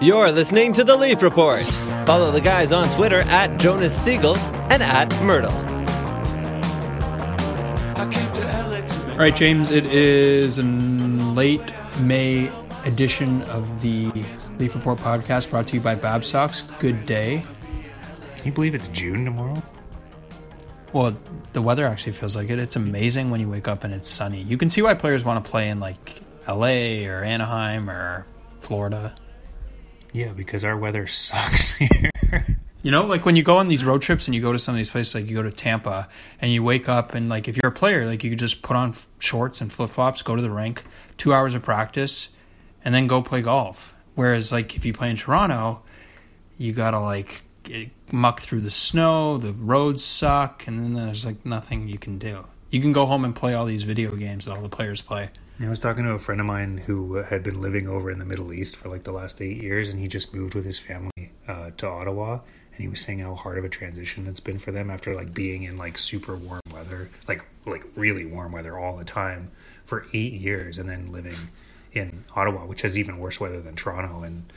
[0.00, 1.60] You're listening to The Leaf Report.
[2.06, 4.36] Follow the guys on Twitter at Jonas Siegel
[4.70, 5.50] and at Mirtle.
[9.10, 12.48] All right, James, it is a late May
[12.84, 14.06] edition of the
[14.60, 16.62] Leaf Report podcast brought to you by Babstocks.
[16.78, 17.42] Good day.
[18.36, 19.60] Can you believe it's June tomorrow?
[20.92, 21.18] Well,
[21.54, 22.60] the weather actually feels like it.
[22.60, 24.42] It's amazing when you wake up and it's sunny.
[24.42, 28.26] You can see why players want to play in like LA or Anaheim or
[28.60, 29.16] Florida.
[30.12, 32.10] Yeah, because our weather sucks here.
[32.82, 34.74] You know, like when you go on these road trips and you go to some
[34.74, 36.08] of these places, like you go to Tampa
[36.40, 38.76] and you wake up and like if you're a player, like you could just put
[38.76, 40.84] on shorts and flip flops, go to the rink,
[41.16, 42.28] two hours of practice,
[42.84, 43.94] and then go play golf.
[44.14, 45.82] Whereas like if you play in Toronto,
[46.56, 51.44] you gotta like eh, muck through the snow, the roads suck, and then there's like
[51.44, 52.46] nothing you can do.
[52.70, 55.30] You can go home and play all these video games that all the players play.
[55.60, 58.24] I was talking to a friend of mine who had been living over in the
[58.24, 61.32] Middle East for like the last eight years, and he just moved with his family
[61.48, 62.34] uh, to Ottawa.
[62.72, 65.34] And he was saying how hard of a transition it's been for them after like
[65.34, 69.50] being in like super warm weather, like like really warm weather all the time
[69.84, 71.36] for eight years, and then living
[71.92, 74.22] in Ottawa, which has even worse weather than Toronto.
[74.22, 74.52] And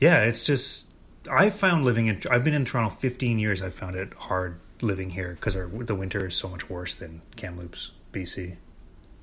[0.00, 0.86] yeah, it's just
[1.30, 3.62] I found living in I've been in Toronto 15 years.
[3.62, 7.92] I found it hard living here because the winter is so much worse than Kamloops,
[8.12, 8.56] BC.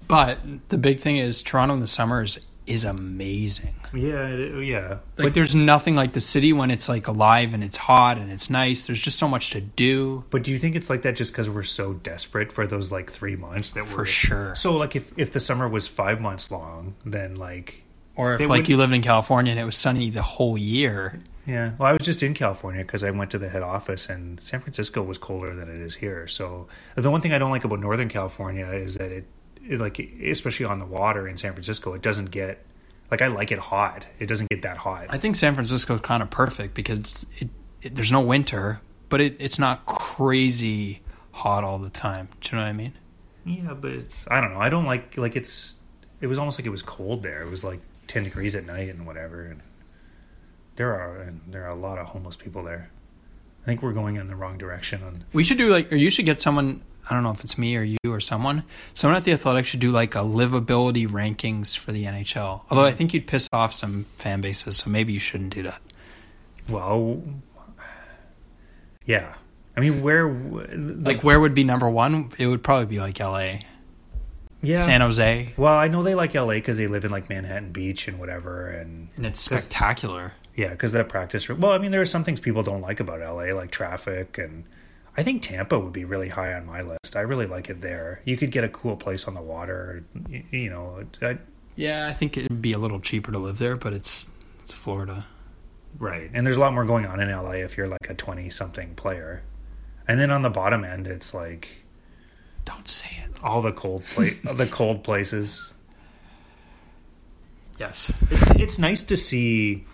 [0.08, 3.74] But the big thing is Toronto in the summers is amazing.
[3.94, 4.98] Yeah, yeah.
[5.18, 8.50] Like there's nothing like the city when it's like alive and it's hot and it's
[8.50, 8.88] nice.
[8.88, 10.24] There's just so much to do.
[10.32, 13.12] But do you think it's like that just because we're so desperate for those like
[13.12, 14.56] three months that For we're sure.
[14.56, 17.84] So like if if the summer was five months long, then like
[18.16, 21.20] Or if like would- you lived in California and it was sunny the whole year.
[21.46, 21.72] yeah.
[21.78, 24.60] Well, I was just in California because I went to the head office, and San
[24.62, 26.28] Francisco was colder than it is here.
[26.28, 29.26] So the one thing I don't like about Northern California is that it
[29.70, 32.66] like especially on the water in San Francisco, it doesn't get
[33.12, 34.08] like I like it hot.
[34.20, 35.08] It doesn't get that hot.
[35.10, 37.50] I think San Francisco is kind of perfect because it,
[37.82, 42.30] it, there's no winter, but it, it's not crazy hot all the time.
[42.42, 42.94] Do you know what I mean?
[43.46, 44.60] Yeah, but it's I don't know.
[44.60, 45.76] I don't like like it's
[46.22, 47.44] it was almost like it was cold there.
[47.44, 49.62] It was like 10 degrees at night and whatever and
[50.76, 52.90] there are and there are a lot of homeless people there.
[53.64, 56.10] I think we're going in the wrong direction on We should do like, or you
[56.10, 56.82] should get someone.
[57.10, 58.64] I don't know if it's me or you or someone.
[58.94, 62.62] Someone at the Athletic should do like a livability rankings for the NHL.
[62.70, 65.82] Although I think you'd piss off some fan bases, so maybe you shouldn't do that.
[66.70, 67.22] well
[69.06, 69.34] yeah.
[69.78, 72.32] I mean where w- Like, where would be number one?
[72.38, 73.62] It would probably be like L.A.,
[74.64, 74.84] yeah.
[74.84, 78.08] San Jose, well, I know they like LA cuz they live in like Manhattan Beach
[78.08, 80.32] and whatever and and it's spectacular.
[80.56, 81.48] Yeah, because that practice.
[81.48, 84.64] Well, I mean, there are some things people don't like about LA, like traffic, and
[85.18, 87.16] I think Tampa would be really high on my list.
[87.16, 88.22] I really like it there.
[88.26, 90.04] You could get a cool place on the water.
[90.30, 91.38] You, you know, I,
[91.76, 94.28] Yeah, I think it'd be a little cheaper to live there, but it's
[94.64, 95.26] it's Florida.
[96.00, 96.30] right.
[96.34, 99.44] And there's a lot more going on in LA if you're like a twenty-something player.
[100.08, 101.70] And then on the bottom end, it's like
[102.66, 103.32] Don't say it.
[103.42, 105.72] all the cold pla- the cold places.
[107.80, 108.12] Yes.
[108.32, 109.86] It's it's nice to see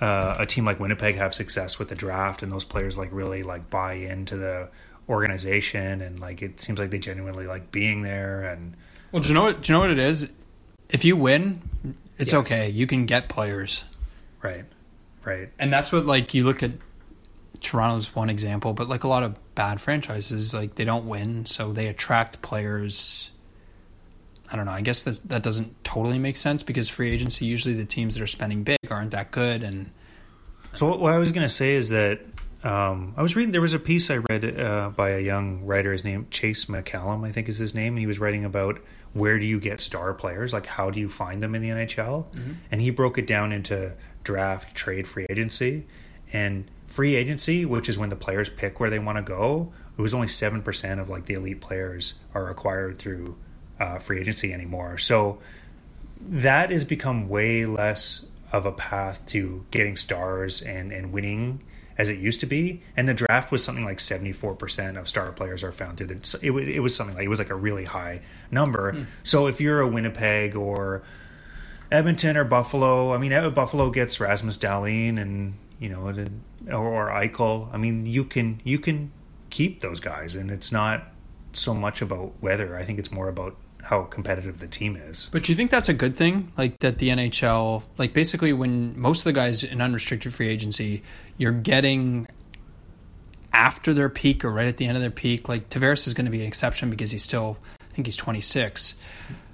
[0.00, 3.42] uh, a team like Winnipeg have success with the draft and those players like really
[3.42, 4.68] like buy into the
[5.08, 8.74] organization and like it seems like they genuinely like being there and
[9.12, 9.62] Well, do you know what?
[9.62, 10.30] Do you know what it is?
[10.90, 11.62] If you win,
[12.18, 12.40] it's Yes.
[12.40, 12.68] okay.
[12.70, 13.84] You can get players.
[14.42, 14.64] right,
[15.24, 16.72] right, and that's what like you look at
[17.60, 21.72] Toronto's one example, but like a lot of bad franchises, like they don't win, so
[21.72, 23.30] they attract players.
[24.52, 24.72] I don't know.
[24.72, 28.22] I guess that that doesn't totally make sense because free agency usually the teams that
[28.22, 29.90] are spending big aren't that good, and
[30.74, 32.20] So what, I was going to say is that
[32.62, 33.52] um, I was reading.
[33.52, 35.92] There was a piece I read uh, by a young writer.
[35.92, 37.94] His name Chase McCallum, I think is his name.
[37.94, 38.80] And he was writing about
[39.12, 40.52] where do you get star players?
[40.52, 42.26] Like how do you find them in the NHL?
[42.70, 43.92] And he broke it down into
[44.24, 45.86] draft, trade, free agency,
[46.32, 49.72] and free agency, which is when the players pick where they want to go.
[49.96, 53.36] It was only seven percent of like the elite players are acquired through
[53.80, 54.98] uh, free agency anymore.
[54.98, 55.38] So
[56.20, 61.62] that has become way less of a path to getting stars and, and winning
[61.98, 62.82] as it used to be.
[62.96, 66.50] And the draft was something like 74% of star players are found through the, it,
[66.68, 69.06] it was something like, it was like a really high number.
[69.22, 71.02] So if you're a Winnipeg or
[71.90, 76.08] Edmonton or Buffalo, I mean, Buffalo gets Rasmus Dahlin and, you know,
[76.70, 77.72] or, or Eichel.
[77.72, 79.12] I mean, you can, you can
[79.50, 81.04] keep those guys and it's not
[81.52, 85.28] so much about whether I think it's more about how competitive the team is.
[85.30, 86.50] But do you think that's a good thing?
[86.56, 91.02] Like that the NHL, like basically when most of the guys in unrestricted free agency,
[91.36, 92.26] you're getting
[93.52, 95.48] after their peak or right at the end of their peak.
[95.48, 98.94] Like Tavares is going to be an exception because he's still, I think he's 26.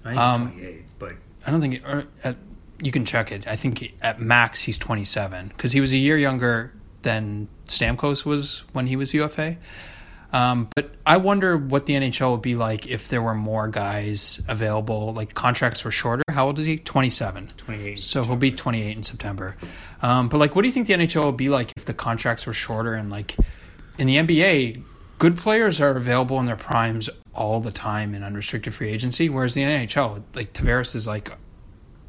[0.04, 1.12] I think Um, it's 28, but
[1.46, 2.36] I don't think, it, or at,
[2.82, 3.46] you can check it.
[3.46, 6.72] I think at max he's 27 because he was a year younger
[7.02, 9.56] than Stamkos was when he was UFA.
[10.32, 14.40] Um, but I wonder what the NHL would be like if there were more guys
[14.48, 15.12] available.
[15.12, 16.22] Like contracts were shorter.
[16.30, 16.78] How old is he?
[16.78, 17.52] 27.
[17.56, 17.98] 28.
[17.98, 19.56] So he'll be 28 in September.
[20.02, 22.46] Um, but like, what do you think the NHL would be like if the contracts
[22.46, 23.36] were shorter and like
[23.98, 24.82] in the NBA,
[25.18, 29.54] good players are available in their primes all the time in unrestricted free agency, whereas
[29.54, 31.30] the NHL, like Tavares is like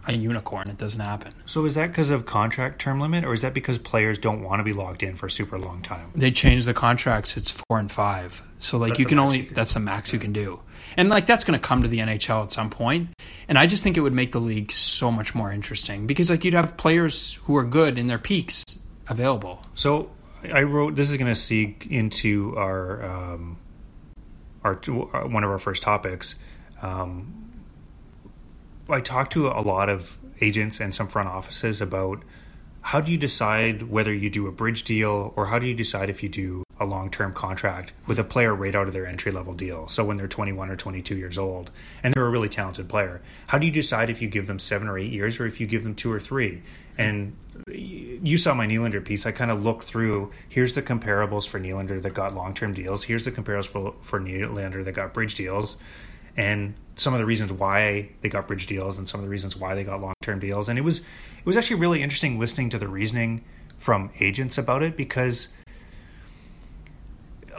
[0.08, 0.70] a unicorn.
[0.70, 1.34] It doesn't happen.
[1.46, 4.60] So is that because of contract term limit, or is that because players don't want
[4.60, 6.12] to be locked in for a super long time?
[6.16, 7.38] They changed the contracts.
[7.38, 8.42] It's four and five.
[8.60, 10.60] So like That's you can only you can- that's the max you can do.
[10.98, 13.10] And like that's going to come to the NHL at some point.
[13.48, 16.44] And I just think it would make the league so much more interesting because like
[16.44, 18.64] you'd have players who are good in their peaks
[19.08, 19.62] available.
[19.74, 20.12] So
[20.52, 23.58] I wrote this is going to seek into our um,
[24.64, 26.36] our uh, one of our first topics.
[26.82, 27.51] Um,
[28.90, 32.24] I talked to a lot of agents and some front offices about
[32.82, 36.10] how do you decide whether you do a bridge deal or how do you decide
[36.10, 39.88] if you do a long-term contract with a player right out of their entry-level deal
[39.88, 41.70] so when they're 21 or 22 years old
[42.02, 44.88] and they're a really talented player how do you decide if you give them seven
[44.88, 46.64] or eight years or if you give them two or three
[46.98, 47.36] and
[47.76, 49.26] you saw my Nylander piece.
[49.26, 50.32] I kind of looked through.
[50.50, 53.04] Here's the comparables for Nylander that got long term deals.
[53.04, 55.78] Here's the comparables for, for Nylander that got bridge deals,
[56.38, 59.56] and some of the reasons why they got bridge deals and some of the reasons
[59.56, 60.70] why they got long term deals.
[60.70, 63.44] And it was it was actually really interesting listening to the reasoning
[63.78, 65.50] from agents about it because.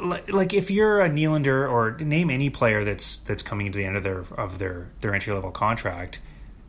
[0.00, 3.96] Like if you're a Nylander or name any player that's that's coming to the end
[3.96, 6.18] of their of their their entry level contract,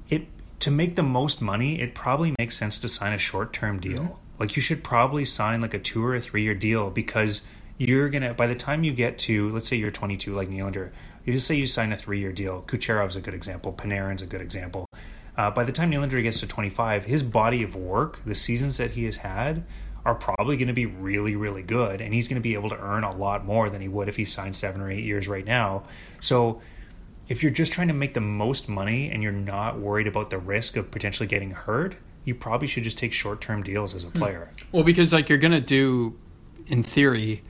[0.08, 0.28] it
[0.60, 3.98] to make the most money, it probably makes sense to sign a short term deal.
[3.98, 4.14] Mm-hmm.
[4.40, 7.42] Like you should probably sign like a two or a three year deal because
[7.78, 10.92] you're gonna by the time you get to let's say you're 22 like Nylander,
[11.26, 12.64] you just say you sign a three year deal.
[12.68, 13.74] Kucherov's a good example.
[13.74, 14.86] Panarin's a good example.
[15.36, 18.92] Uh, by the time Nylander gets to 25, his body of work, the seasons that
[18.92, 19.66] he has had,
[20.06, 22.78] are probably going to be really, really good, and he's going to be able to
[22.78, 25.46] earn a lot more than he would if he signed seven or eight years right
[25.46, 25.84] now.
[26.20, 26.62] So
[27.30, 30.38] if you're just trying to make the most money and you're not worried about the
[30.38, 34.10] risk of potentially getting hurt, you probably should just take short term deals as a
[34.10, 34.50] player.
[34.72, 36.18] Well, because like you're gonna do,
[36.68, 37.44] in theory,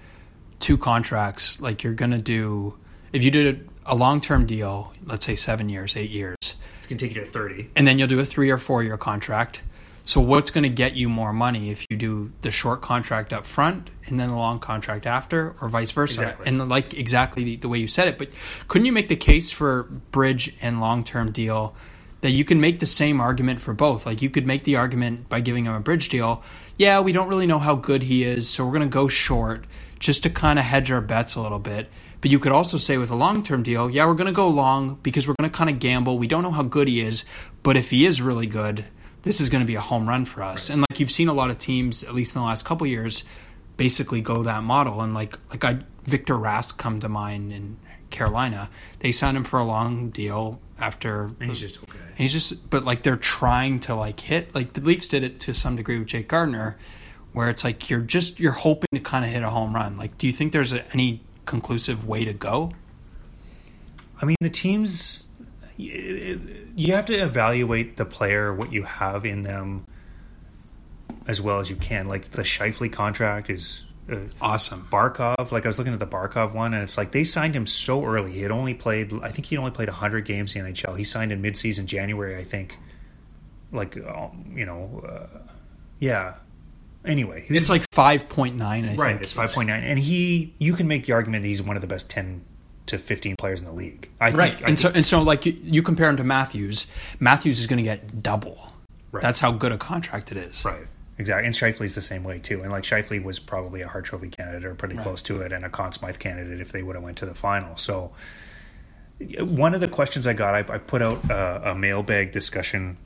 [0.60, 1.60] two contracts.
[1.60, 2.78] Like you're gonna do
[3.14, 6.98] if you did a long term deal, let's say seven years, eight years, It's going
[6.98, 7.70] to take you to 30.
[7.76, 9.62] and then you'll do a three or four year contract.
[10.06, 13.46] So what's going to get you more money if you do the short contract up
[13.46, 16.22] front and then the long contract after, or vice versa?
[16.22, 16.48] Exactly.
[16.48, 18.18] And like exactly the, the way you said it.
[18.18, 18.32] But
[18.68, 21.74] couldn't you make the case for bridge and long term deal
[22.20, 24.06] that you can make the same argument for both?
[24.06, 26.44] Like you could make the argument by giving him a bridge deal.
[26.76, 29.64] Yeah, we don't really know how good he is, so we're going to go short
[30.00, 31.90] just to kind of hedge our bets a little bit.
[32.24, 34.48] But you could also say with a long term deal, yeah, we're going to go
[34.48, 36.18] long because we're going to kind of gamble.
[36.18, 37.26] We don't know how good he is,
[37.64, 38.86] but if he is really good,
[39.24, 40.70] this is going to be a home run for us.
[40.70, 43.26] And like you've seen a lot of teams, at least in the last couple years,
[43.76, 45.02] basically go that model.
[45.02, 47.76] And like like I Victor Rask come to mind in
[48.10, 48.70] Carolina.
[49.00, 52.00] They signed him for a long deal after And he's just okay.
[52.16, 54.56] He's just, but like they're trying to like hit.
[54.56, 56.78] Like the Leafs did it to some degree with Jake Gardiner,
[57.34, 59.98] where it's like you're just you're hoping to kind of hit a home run.
[59.98, 62.72] Like, do you think there's a, any conclusive way to go?
[64.22, 65.28] I mean, the teams,
[65.78, 69.86] you have to evaluate the player, what you have in them,
[71.28, 72.08] as well as you can.
[72.08, 73.84] Like the Scheifele contract is.
[74.12, 74.88] Uh, Awesome.
[74.92, 77.66] Barkov, like I was looking at the Barkov one, and it's like they signed him
[77.66, 78.34] so early.
[78.34, 80.98] He had only played, I think he only played 100 games in the NHL.
[80.98, 82.78] He signed in midseason January, I think.
[83.72, 85.40] Like, um, you know, uh,
[86.00, 86.36] yeah.
[87.06, 88.86] Anyway, It's like five point nine.
[88.86, 89.12] I right.
[89.12, 89.24] think.
[89.24, 92.10] It's 5.9, and he, you can make the argument that he's one of the best
[92.10, 92.44] 10
[92.86, 94.10] to 15 players in the league.
[94.22, 96.88] I think, Right, I and so and so, like you, you compare him to Matthews.
[97.20, 98.74] Matthews is going to get double.
[99.12, 99.22] Right.
[99.22, 100.64] That's how good a contract it is.
[100.66, 100.88] Right.
[101.18, 101.46] Exactly.
[101.46, 102.62] And Scheifele's the same way too.
[102.64, 105.04] And like Scheifele was probably a Hart Trophy candidate or pretty Right.
[105.04, 107.36] close to it and a Conn Smythe candidate if they would have went to the
[107.36, 107.78] final.
[107.78, 108.12] So
[109.40, 112.98] one of the questions I got, I, I put out a, a mailbag discussion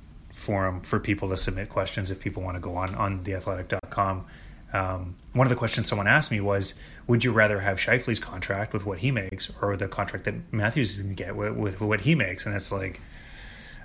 [0.48, 4.25] forum for people to submit questions if people want to go on, on theathletic.com.
[4.72, 6.74] Um, one of the questions someone asked me was,
[7.08, 10.98] would you rather have Scheifele's contract with what he makes or the contract that Matthews
[10.98, 12.46] is going to get with, with what he makes?
[12.46, 13.01] And it's like,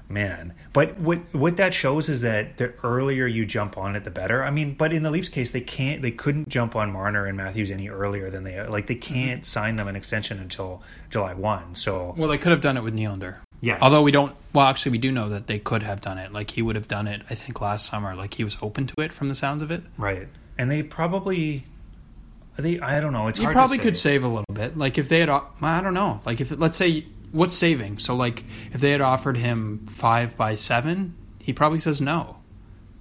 [0.08, 0.54] man.
[0.72, 4.44] But what what that shows is that the earlier you jump on it, the better.
[4.44, 7.36] I mean, but in the Leafs case, they can't, they couldn't jump on Marner and
[7.36, 8.86] Matthews any earlier than they like.
[8.86, 11.74] They can't sign them an extension until July one.
[11.74, 13.38] So Well, they could have done it with Nylander.
[13.62, 13.78] Yes.
[13.80, 14.34] Although we don't.
[14.52, 16.32] Well, actually, we do know that they could have done it.
[16.32, 17.22] Like he would have done it.
[17.30, 18.14] I think last summer.
[18.14, 19.82] Like he was open to it from the sounds of it.
[19.96, 20.28] right,
[20.58, 21.64] and they probably
[22.56, 23.28] they I don't know.
[23.28, 24.76] It's You probably could save a little bit.
[24.76, 26.20] Like if they had, I don't know.
[26.26, 27.98] Like if let's say what's saving.
[27.98, 32.38] So like if they had offered him five by seven, He probably says no.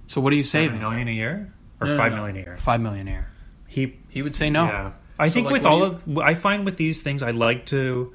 [0.06, 0.80] So what are you Seven saving?
[0.80, 2.18] million a year or No, no, five no.
[2.18, 2.56] million a year?
[2.58, 3.30] Five million a year.
[3.66, 4.64] He He would say no.
[4.66, 4.92] Yeah.
[5.18, 7.66] I So, think like, with all you- of I find with these things I like
[7.66, 8.12] to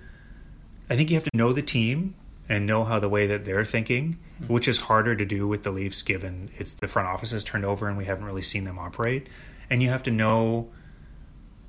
[0.90, 2.16] I think you have to know the team
[2.50, 4.54] and know how the way that they're thinking, Mm-hmm.
[4.54, 7.66] which is harder to do with the Leafs given it's the front office has turned
[7.66, 9.30] over and we haven't really seen them operate.
[9.68, 10.70] And you have to know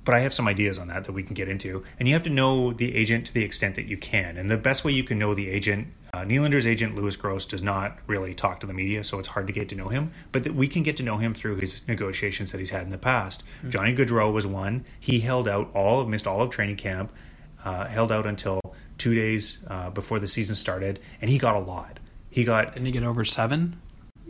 [0.08, 1.84] but I have some ideas on that that we can get into.
[1.98, 4.38] And you have to know the agent to the extent that you can.
[4.38, 7.60] And the best way you can know the agent, uh, Nylander's agent, Lewis Gross, does
[7.60, 10.12] not really talk to the media, so it's hard to get to know him.
[10.32, 12.90] But that we can get to know him through his negotiations that he's had in
[12.90, 13.44] the past.
[13.68, 14.86] Johnny Gaudreau was one.
[14.98, 17.12] He held out all, of, missed all of training camp,
[17.62, 18.62] uh, held out until
[18.98, 21.98] two days uh, before the season started, and he got a lot.
[22.30, 23.80] He got Didn't he get over seven?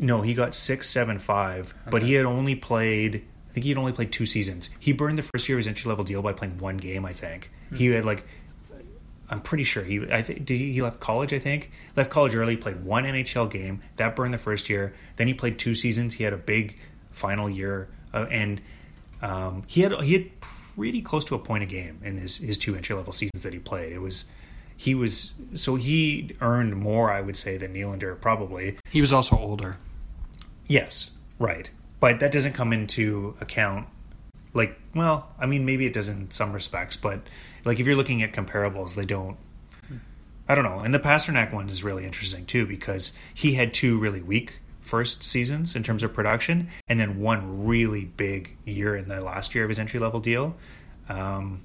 [0.01, 3.25] no, he got six, seven, five, but he had only played.
[3.51, 4.71] I think he had only played two seasons.
[4.79, 7.05] He burned the first year of his entry level deal by playing one game.
[7.05, 8.25] I think he had like.
[9.31, 10.07] I'm pretty sure he.
[10.11, 11.35] I think did he, he left college.
[11.35, 12.57] I think left college early.
[12.57, 14.95] Played one NHL game that burned the first year.
[15.17, 16.15] Then he played two seasons.
[16.15, 16.79] He had a big
[17.11, 18.61] final year, uh, and
[19.21, 22.57] um, he had he had pretty close to a point a game in his his
[22.57, 23.93] two entry level seasons that he played.
[23.93, 24.25] It was
[24.79, 28.79] he was so he earned more, I would say, than Nylander probably.
[28.91, 29.77] He was also older.
[30.69, 31.69] Yes, right.
[31.99, 33.89] But that doesn't come into account.
[34.55, 37.21] Like, well, I mean, maybe it does in some respects, but
[37.65, 39.37] like if you're looking at comparables, they don't.
[40.49, 40.79] I don't know.
[40.79, 45.25] And the Pastrnak one is really interesting too because he had two really weak first
[45.25, 49.65] seasons in terms of production, and then one really big year in the last year
[49.65, 50.57] of his entry level deal.
[51.09, 51.63] Um,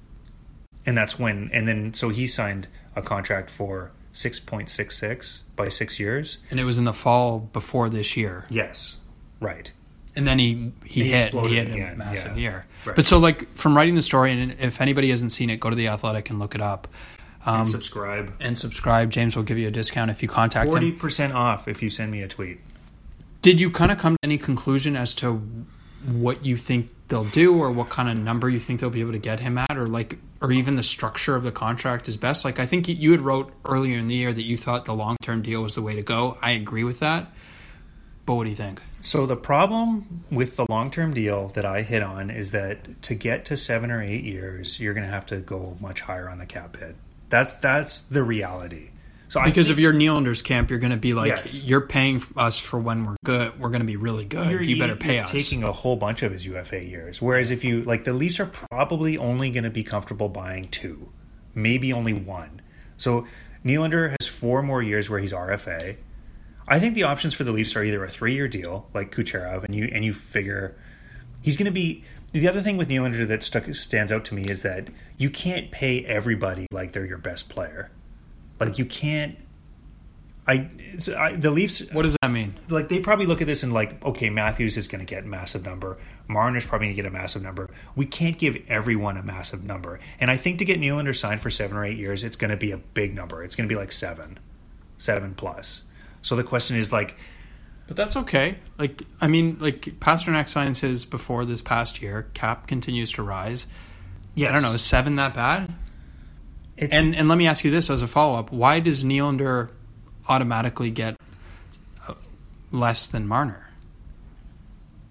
[0.84, 5.42] and that's when, and then so he signed a contract for six point six six
[5.56, 6.38] by six years.
[6.50, 8.46] And it was in the fall before this year.
[8.50, 8.98] Yes,
[9.40, 9.70] right.
[10.16, 12.42] And then he he, He hit he hit again, a massive yeah.
[12.42, 12.66] year.
[12.84, 12.94] Right.
[12.96, 15.76] But so like from writing the story, and if anybody hasn't seen it, go to
[15.76, 16.86] the Athletic and look it up.
[17.46, 18.32] Um, subscribe.
[18.40, 19.10] and subscribe.
[19.10, 20.98] James will give you a discount if you contact Forty him.
[20.98, 22.58] percent off if you send me a tweet.
[23.42, 25.42] Did you kind of come to any conclusion as to
[26.06, 29.12] what you think they'll do, or what kind of number you think they'll be able
[29.12, 32.44] to get him at, or like, or even the structure of the contract is best?
[32.44, 35.16] Like, I think you had wrote earlier in the year that you thought the long
[35.22, 36.38] term deal was the way to go.
[36.42, 37.30] I agree with that.
[38.26, 38.80] But what do you think?
[39.00, 43.44] So the problem with the long-term deal that I hit on is that to get
[43.46, 46.46] to seven or eight years, you're going to have to go much higher on the
[46.46, 46.96] cap hit.
[47.28, 48.88] That's that's the reality.
[49.34, 51.64] So Because if you're Nylander's camp, you're going to be like, Yes.
[51.64, 53.58] you're paying us for when we're good.
[53.58, 54.48] We're going to be really good.
[54.48, 55.28] you're, you better pay us.
[55.28, 57.20] taking a whole bunch of his UFA years.
[57.20, 61.10] Whereas if you like the Leafs are probably only going to be comfortable buying two,
[61.52, 62.62] maybe only one.
[62.96, 63.26] So
[63.64, 65.96] Nylander has four more years where he's RFA.
[66.68, 69.74] I think the options for the Leafs are either a three-year deal like Kucherov, and
[69.74, 70.76] you and you figure
[71.42, 72.04] he's going to be.
[72.30, 75.72] The other thing with Nylander that stuck stands out to me is that you can't
[75.72, 77.90] pay everybody like they're your best player.
[78.60, 79.36] Like you can't.
[80.46, 80.68] I,
[81.16, 82.54] I the Leafs what does that mean?
[82.68, 85.64] like they probably look at this and like, okay, Matthews is going to get massive
[85.64, 85.96] number.
[86.28, 87.70] Marner's probably going to get a massive number.
[87.96, 90.00] We can't give everyone a massive number.
[90.20, 92.56] And I think to get Nylander signed for seven or eight years, it's going to
[92.58, 93.42] be a big number.
[93.42, 94.38] It's going to be like seven,
[94.98, 95.84] seven plus.
[96.20, 97.16] So the question is like,
[97.86, 98.58] But that's okay.
[98.78, 102.28] Like, I mean, like Pastrnak signs his before this past year.
[102.34, 103.66] Cap continues to rise.
[104.34, 104.72] Yeah, I don't know.
[104.72, 105.72] Is seven that bad?
[106.76, 109.70] It's, And and let me ask you this as a follow up: Why does Nylander
[110.28, 111.16] automatically get
[112.08, 112.14] uh,
[112.72, 113.70] less than Marner?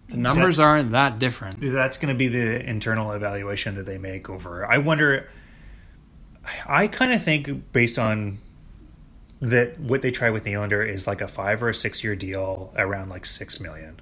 [0.10, 1.60] The numbers aren't that different.
[1.62, 4.66] that's going to be the internal evaluation that they make over.
[4.70, 5.30] I wonder.
[6.68, 8.40] I kind of think based on
[9.40, 12.74] that what they try with Nylander is like a five or a six year deal
[12.78, 14.00] around like six million.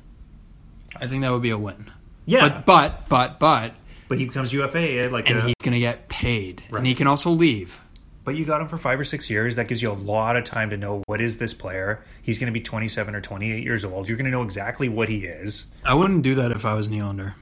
[0.95, 1.89] I think that would be a win.
[2.25, 3.73] Yeah, But but but but,
[4.11, 6.79] But he becomes UFA at eh, like and a, he's going to get paid, Right.
[6.79, 7.79] and he can also leave.
[8.25, 9.55] but you got him for five or six years.
[9.55, 12.03] That gives you a lot of time to know what is this player.
[12.21, 14.09] He's going to be 27 or 28 years old.
[14.09, 15.67] You're going to know exactly what he is.
[15.85, 17.35] I wouldn't do that if I was Nylander.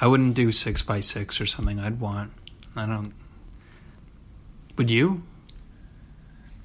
[0.00, 1.80] I wouldn't do six by six or something.
[1.80, 2.30] I'd want.
[2.76, 3.12] I don't.
[4.76, 5.24] Would you?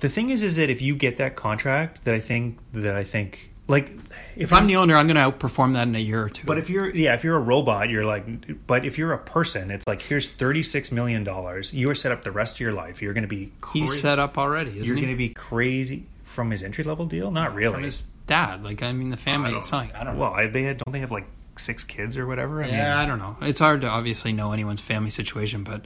[0.02, 3.04] The thing is, is that if you get that contract, that I think that I
[3.04, 3.92] think like
[4.36, 6.46] If I'm the owner, I'm going to outperform that in a year or two.
[6.46, 8.68] But if you're yeah, if you're a robot, you're like.
[8.68, 11.74] But if you're a person, it's like here's 36 million dollars.
[11.74, 13.02] You are set up the rest of your life.
[13.02, 13.86] You're going to be crazy.
[13.86, 17.32] he's set up already, isn't You're going to be crazy from his entry level deal.
[17.32, 17.74] Not really.
[17.74, 18.64] From his dad.
[18.64, 19.54] Like I mean, the family.
[19.54, 20.22] I It's like, I don't know.
[20.22, 21.28] Well, I, they had, don't they have like
[21.58, 22.64] six kids or whatever?
[22.64, 23.38] I yeah, I don't know.
[23.42, 25.86] It's hard to obviously know anyone's family situation, but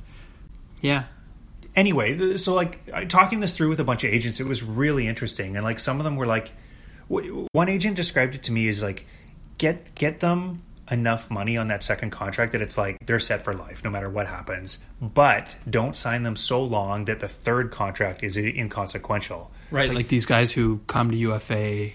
[0.82, 1.05] yeah,
[1.75, 5.55] anyway, so like talking this through with a bunch of agents, it was really interesting,
[5.55, 6.51] and like some of them were like,
[7.07, 9.05] one agent described it to me as like,
[9.57, 13.55] get get them enough money on that second contract that it's like they're set for
[13.55, 18.24] life no matter what happens, but don't sign them so long that the third contract
[18.24, 19.51] is inconsequential.
[19.71, 19.93] right.
[19.93, 21.91] Like, these guys who come to UFA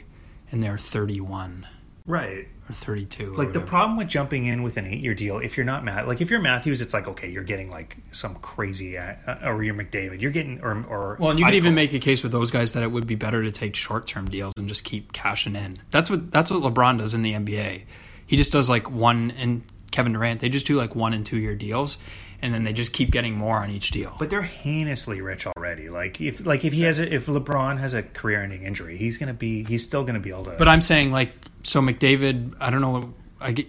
[0.50, 1.66] and they're 31
[2.06, 2.48] Right.
[2.70, 3.24] Or 32.
[3.24, 3.66] or Like the whatever.
[3.66, 6.40] problem with jumping in with an eight-year deal, if you're not Matt, like if you're
[6.40, 10.60] Matthews, it's like okay, you're getting like some crazy, uh, or you're McDavid, you're getting
[10.62, 12.90] or or Well, and you could even make a case with those guys that it
[12.90, 15.78] would be better to take short-term deals and just keep cashing in.
[15.90, 17.82] That's what that's what LeBron does in the NBA.
[18.26, 20.40] He just does like one and Kevin Durant.
[20.40, 21.98] They just do like one and two year deals,
[22.42, 24.14] and then they just keep getting more on each deal.
[24.18, 25.88] But they're heinously rich already.
[25.88, 29.34] Like if like if he has a, if LeBron has a career-ending injury, he's gonna
[29.34, 30.52] be he's still gonna be able to.
[30.52, 31.32] But I'm saying like
[31.62, 32.54] so McDavid.
[32.60, 33.14] I don't know.
[33.40, 33.66] I get,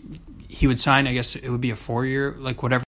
[0.47, 1.07] he would sign.
[1.07, 2.83] I guess it would be a four year like whatever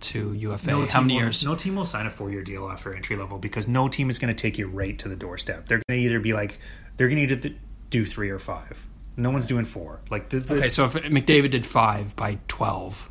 [0.00, 0.66] to UFA.
[0.66, 1.44] no How team many will- years?
[1.44, 4.34] No team will sign a four-year deal after entry level because no team is going
[4.34, 5.68] to take you right to the doorstep.
[5.68, 6.58] They're going to either be like
[6.96, 7.54] they're going to either
[7.90, 8.86] do three or five.
[9.16, 10.00] No one's doing four.
[10.10, 13.09] Like the, the Okay, so if McDavid did five by twelve,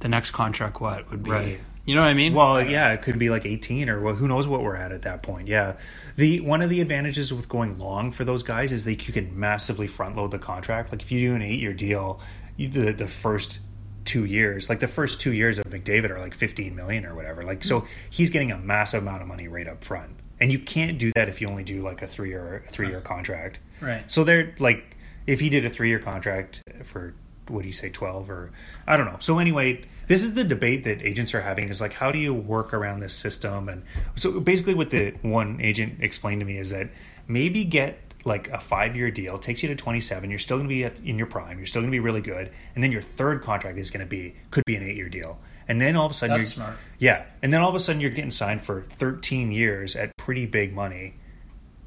[0.00, 1.30] the next contract what would be?
[1.30, 1.60] Right.
[1.86, 2.34] You know what I mean?
[2.34, 5.02] Well, yeah, it could be like 18 or well, who knows what we're at at
[5.02, 5.48] that point.
[5.48, 5.76] Yeah.
[6.16, 9.38] The one of the advantages with going long for those guys is that you can
[9.38, 10.92] massively front load the contract.
[10.92, 12.20] Like if you do an 8-year deal,
[12.56, 13.60] you the the first
[14.04, 17.44] 2 years, like the first 2 years of McDavid are like 15 million or whatever.
[17.44, 20.10] Like so he's getting a massive amount of money right up front.
[20.38, 23.00] And you can't do that if you only do like a 3 year 3 year
[23.00, 23.58] contract.
[23.80, 24.10] Right.
[24.10, 27.14] So they're like, if he did a three year contract for
[27.50, 28.50] what do you say, twelve or
[28.86, 29.16] I don't know.
[29.20, 32.32] So anyway, this is the debate that agents are having is like, how do you
[32.34, 33.68] work around this system?
[33.68, 33.82] And
[34.16, 36.90] so basically, what the one agent explained to me is that
[37.28, 40.74] maybe get like a five year deal takes you to 27 you're still going to
[40.74, 43.00] be at, in your prime you're still going to be really good and then your
[43.00, 45.38] third contract is going to be could be an eight year deal
[45.68, 46.78] and then all of a sudden That's you're smart.
[46.98, 50.44] yeah and then all of a sudden you're getting signed for 13 years at pretty
[50.44, 51.14] big money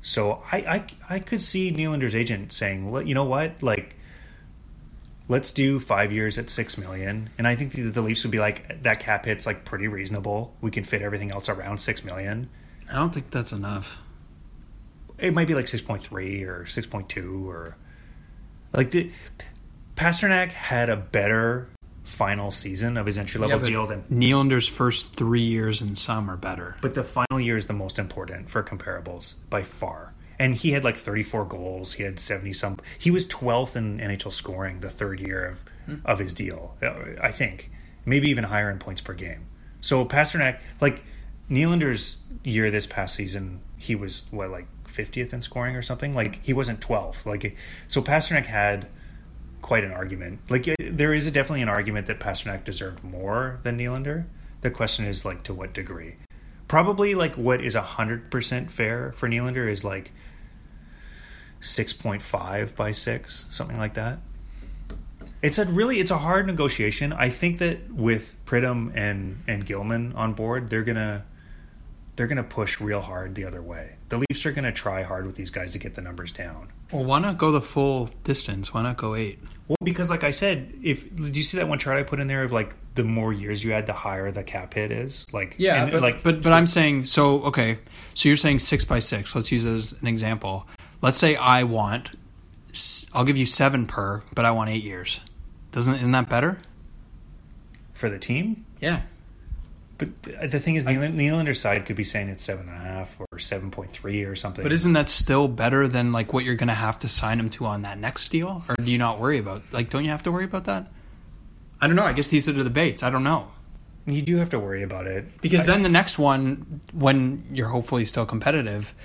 [0.03, 3.96] so I, I I could see Nylander's agent saying, you know what, like,
[5.27, 7.30] let's do five years at six million.
[7.38, 10.56] And I think the, the Leafs would be like, that cap hit's like pretty reasonable.
[10.62, 12.50] We can fit everything else around six million.
[12.89, 13.98] I don't think that's enough.
[15.18, 17.77] It might be like six point three or six point two or
[18.74, 19.12] like the
[19.96, 21.70] Pastrnak had a better
[22.03, 26.29] final season of his entry level but deal than Nylander's first three years and some
[26.29, 26.75] are better.
[26.81, 30.14] But the final year is the most important for comparables by far.
[30.39, 31.93] And he had like 34 goals.
[31.93, 32.79] He had 70 some.
[32.98, 35.63] He was 12th in NHL scoring the third year of
[36.05, 36.75] of his deal.
[36.81, 37.69] uh, I think
[38.05, 39.46] maybe even higher in points per game.
[39.81, 41.03] So Pastrnak, like
[41.50, 46.13] Nylander's year this past season, he was what like 50th in scoring or something.
[46.13, 47.25] Like he wasn't 12th.
[47.25, 47.55] Like
[47.87, 48.87] so Pastrnak had
[49.61, 50.39] quite an argument.
[50.50, 54.25] Like there is a, definitely an argument that Pastrnak deserved more than Nylander.
[54.61, 56.15] The question is like to what degree.
[56.74, 60.12] Probably like what is hundred percent fair for Nylander is like
[61.59, 64.18] six point five by six, something like that.
[65.44, 67.14] It's a really it's a hard negotiation.
[67.14, 71.25] I think that with Pridham and and Gilman on board, they're gonna
[72.16, 73.98] they're gonna push real hard the other way.
[74.09, 76.70] The Leafs are gonna try hard with these guys to get the numbers down.
[76.92, 78.74] Well, why not go the full distance?
[78.74, 79.38] Why not go eight?
[79.79, 82.27] Well, because like I said, if do you see that one chart I put in
[82.27, 85.25] there of like the more years you add, the higher the cap hit is.
[85.33, 87.42] Like Yeah, and, but, like but but I'm saying so.
[87.44, 87.79] Okay,
[88.14, 89.36] so you're saying six by six.
[89.36, 90.68] Let's use it as an example.
[91.01, 92.12] Let's say I want,
[93.14, 95.20] I'll give you seven per, but I want eight years.
[95.72, 96.59] Doesn't isn't that better?
[98.03, 98.66] for the team.
[98.81, 99.01] Yeah.
[99.98, 103.16] But the thing is, Nylander, Nylander's side could be saying it's seven and a half
[103.20, 104.64] or seven point three or something.
[104.64, 107.50] But isn't that still better than like what you're going to have to sign him
[107.51, 108.64] to on that next deal?
[108.68, 110.92] Or do you not worry about like don't you have to worry about that?
[111.79, 112.03] I don't know.
[112.06, 113.03] I guess these are the debates.
[113.03, 113.50] I don't know.
[114.06, 118.06] you do have to worry about it Because then the next one when you're hopefully
[118.06, 118.96] still competitive,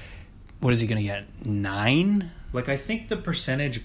[0.60, 1.44] what is he going to get?
[1.44, 2.30] 9?
[2.52, 3.82] Like I think the percentage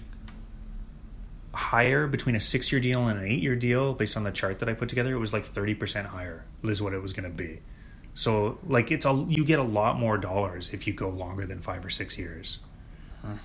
[1.53, 4.73] higher between a six-year deal and an eight-year deal, based on the chart that I
[4.73, 6.45] put together, it was like thirty percent higher.
[6.63, 7.59] Is what it was going to be.
[8.15, 11.61] So like it's a you get a lot more dollars if you go longer than
[11.61, 12.59] five or six years,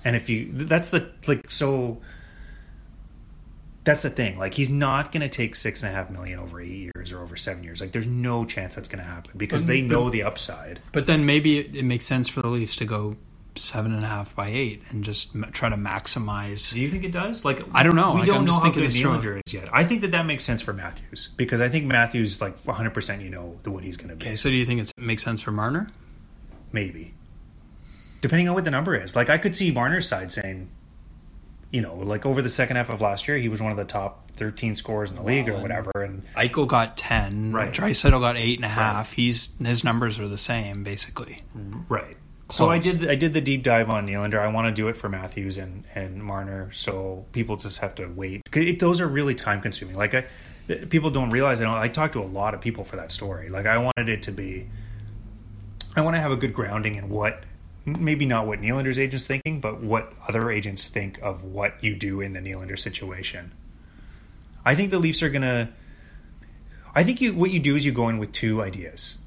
[0.03, 2.01] and if you that's the like so.
[3.85, 4.37] That's the thing.
[4.37, 7.23] Like he's not going to take six and a half million over eight years or
[7.23, 7.81] over seven years.
[7.81, 10.79] Like there's no chance that's going to happen because they know the upside.
[10.91, 13.15] But then maybe it, it makes sense for the Leafs to go
[13.59, 16.73] seven and a half by eight and just m- try to maximize.
[16.73, 17.43] Do you think it does?
[17.45, 18.13] Like I don't know.
[18.13, 18.95] We Like, don't I'm know how good is
[19.53, 19.69] yet.
[19.71, 22.89] I think that that makes sense for Matthews because I think Matthews like 100.
[22.93, 24.25] percent You know the what he's going to be.
[24.25, 25.87] Okay, so do you think it makes sense for Marner?
[26.71, 27.13] Maybe
[28.21, 29.15] depending on what the number is.
[29.15, 30.69] Like I could see Marner's side saying,
[31.71, 33.85] you know, like over the second half of last year, he was one of the
[33.85, 35.91] top 13 scorers in the league or whatever.
[35.95, 37.51] And Eichel got ten.
[37.51, 37.71] Right.
[37.71, 39.11] Draisaitl got eight and a half.
[39.13, 41.43] He's his numbers are the same basically.
[41.87, 42.17] right.
[42.51, 44.39] So I did I did the deep dive on Nylander.
[44.39, 46.71] I want to do it for Matthews and and Marner.
[46.71, 48.41] So people just have to wait.
[48.51, 49.95] It, those are really time consuming.
[49.95, 50.25] Like I,
[50.89, 51.61] people don't realize.
[51.61, 51.75] I don't.
[51.75, 53.49] I talked to a lot of people for that story.
[53.49, 54.67] Like I wanted it to be.
[55.95, 57.43] I want to have a good grounding in what
[57.85, 62.19] maybe not what Nylander's agents thinking, but what other agents think of what you do
[62.19, 63.51] in the Nylander situation.
[64.65, 65.69] I think the Leafs are gonna.
[66.95, 69.19] I think you what you do is you go in with two ideas.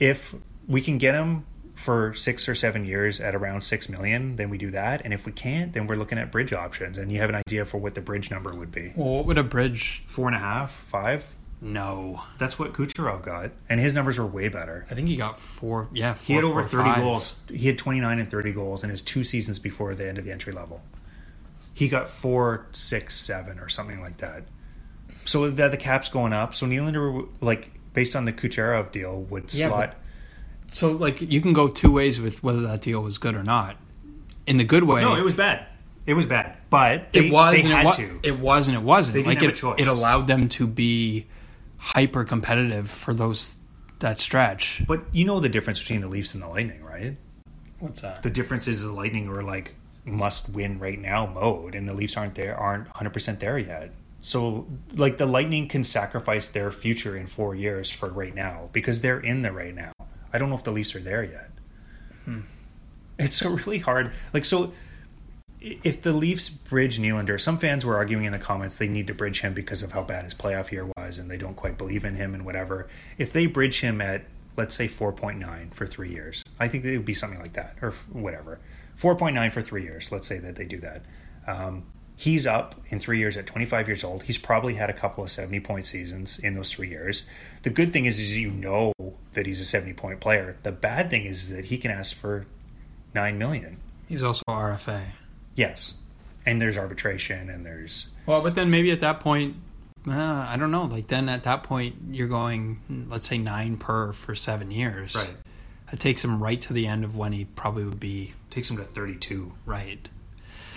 [0.00, 0.34] If
[0.66, 1.44] we can get him
[1.80, 5.00] for six or seven years at around six million, then we do that.
[5.04, 7.64] And if we can't, then we're looking at bridge options, and you have an idea
[7.64, 8.92] for what the bridge number would be.
[8.94, 10.02] Well, what would a bridge?
[10.06, 11.26] Four and a half, five.
[11.62, 14.86] No, That's what Kucherov got, and his numbers were way better.
[14.90, 15.88] I think he got four.
[15.92, 17.34] Yeah, four, He had over four, 30 goals.
[17.50, 20.32] He had 29 and 30 goals in his two seasons before the end of the
[20.32, 20.80] entry level.
[21.74, 24.44] He got four, six, seven, or something like that.
[25.26, 26.54] So that the cap's going up.
[26.54, 29.96] So Nylander, like based on the Kucherov deal, would Yeah, slot.
[30.70, 33.76] So like you can go two ways with whether that deal was good or not.
[34.46, 35.66] In the good way, no, it was bad.
[36.06, 38.20] It was bad, but they, it was and it, wa- to.
[38.22, 39.14] it was and it wasn't.
[39.14, 39.80] They didn't like have it, a choice.
[39.80, 41.26] it allowed them to be
[41.76, 43.58] hyper competitive for those
[43.98, 44.82] that stretch.
[44.86, 47.16] but you know the difference between the Leafs and the Lightning, right?
[47.78, 48.22] What's that?
[48.22, 52.16] The difference is the Lightning are like must win right now mode, and the Leafs
[52.16, 53.92] aren't there, aren't 100 percent there yet.
[54.22, 59.00] So, like the Lightning can sacrifice their future in four years for right now because
[59.00, 59.92] they're in the right now.
[60.32, 61.50] I don't know if the Leafs are there yet.
[63.18, 64.12] It's a really hard.
[64.32, 64.72] Like so,
[65.60, 69.14] if the Leafs bridge Nylander, some fans were arguing in the comments they need to
[69.14, 72.04] bridge him because of how bad his playoff year was, and they don't quite believe
[72.04, 72.88] in him and whatever.
[73.18, 74.24] If they bridge him at
[74.56, 77.92] let's say 4.9 for three years, I think it would be something like that, or
[78.12, 78.58] whatever.
[78.98, 80.10] 4.9 for three years.
[80.12, 81.02] Let's say that they do that.
[81.46, 81.84] Um,
[82.20, 84.22] he's up in three years at 25 years old.
[84.24, 87.24] He's probably had a couple of 70 point seasons in those three years.
[87.62, 88.92] The good thing is, is you know
[89.32, 90.58] that he's a 70 point player.
[90.62, 92.44] The bad thing is that he can ask for
[93.14, 93.78] nine million.
[94.06, 95.00] He's also RFA.
[95.54, 95.94] Yes,
[96.44, 99.56] and there's arbitration and there's Well, but then maybe at that point,
[100.06, 100.84] uh, I don't know.
[100.84, 105.16] Like then at that point, you're going, let's say nine per for seven years.
[105.16, 105.30] right
[105.90, 108.76] It takes him right to the end of when he probably would be takes him
[108.76, 109.52] to 32.
[109.64, 110.06] right.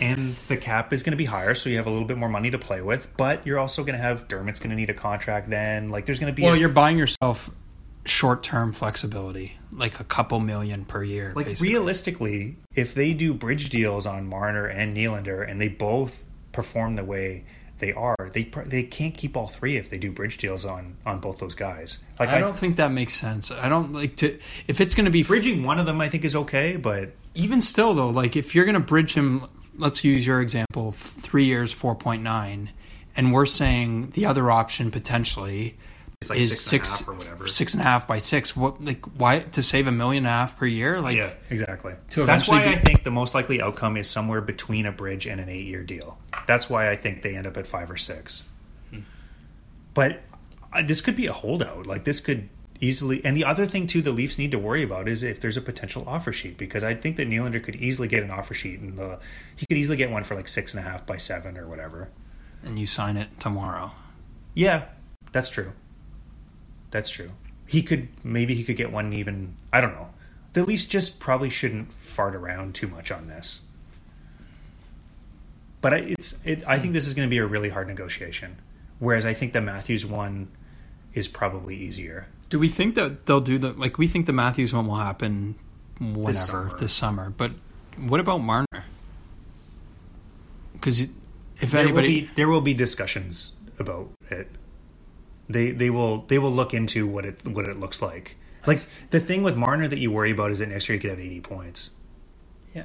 [0.02, 2.30] And the cap is going to be higher, so you have a little bit more
[2.30, 3.08] money to play with.
[3.18, 5.88] But you're also going to have Dermott's going to need a contract then.
[5.90, 7.50] Like there's going to be Well, a- you're buying yourself
[8.06, 11.32] short-term flexibility, like a couple million per year.
[11.36, 11.70] like basically.
[11.70, 17.04] realistically, if they do bridge deals on Marner and Nylander, and they both perform the
[17.04, 17.46] way
[17.80, 20.98] they are, they pr- they can't keep all three if they do bridge deals on
[21.06, 22.00] on both those guys.
[22.20, 23.52] Like I don't think that makes sense.
[23.52, 26.26] I don't like to if it's going to be bridging one of them, I think
[26.26, 28.10] is okay, but even still though.
[28.10, 32.24] Like if you're going to bridge him, let's use your example: three years, four point
[32.24, 32.72] nine,
[33.16, 35.78] and we're saying the other option potentially
[36.24, 37.48] it's like is six, six and a half or whatever.
[37.48, 38.56] six and a half by six.
[38.56, 41.02] What like why to save a million and a half per year?
[41.02, 41.94] Like yeah, exactly.
[42.12, 45.28] to That's why eventually I think the most likely outcome is somewhere between a bridge
[45.28, 46.18] and an eight-year deal.
[46.48, 48.44] That's why I think they end up at five or six.
[49.94, 50.22] But
[50.72, 51.86] uh, this could be a holdout.
[51.88, 52.50] Like this could
[52.84, 53.24] easily.
[53.24, 55.62] And the other thing too, the Leafs need to worry about is if there's a
[55.62, 58.98] potential offer sheet because I think that Nylander could easily get an offer sheet and
[58.98, 59.20] the
[59.56, 62.10] he could easily get one for like six and a half by seven or whatever.
[62.64, 63.92] and you sign it tomorrow.
[64.54, 64.86] Yeah,
[65.32, 65.72] that's true.
[66.92, 67.32] That's true.
[67.66, 69.56] He could maybe he could get one even.
[69.72, 70.10] I don't know.
[70.54, 73.62] The Leafs just probably shouldn't fart around too much on this.
[75.82, 76.64] But I, it's it.
[76.68, 78.58] I think this is going to be a really hard negotiation.
[79.00, 80.50] Whereas I think the Matthews one
[81.14, 82.28] is probably easier.
[82.54, 85.56] Do we think that they'll do the like we think the Matthews one will happen
[86.00, 87.24] whenever this summer.
[87.24, 87.30] summer?
[87.32, 87.52] But
[87.98, 88.86] what about Marner?
[90.74, 91.10] Because if
[91.72, 94.48] There will anybody, be there will be discussions about it.
[95.50, 98.36] They they will they will look into what it what it looks like.
[98.68, 101.10] Like the thing with Marner that you worry about is that next year he could
[101.10, 101.90] have eighty points.
[102.76, 102.84] yeah,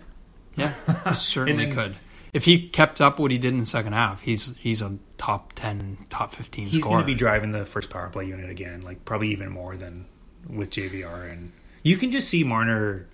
[0.57, 0.73] yeah,
[1.13, 1.97] certainly And then- could.
[2.33, 5.53] If he kept up what he did in the second half, he's he's a top
[5.55, 9.05] ten, top fifteen He's going to be driving the first power play unit again, like
[9.05, 10.07] probably even more than
[10.49, 11.33] with JVR.
[11.33, 13.07] And you can just see Marner.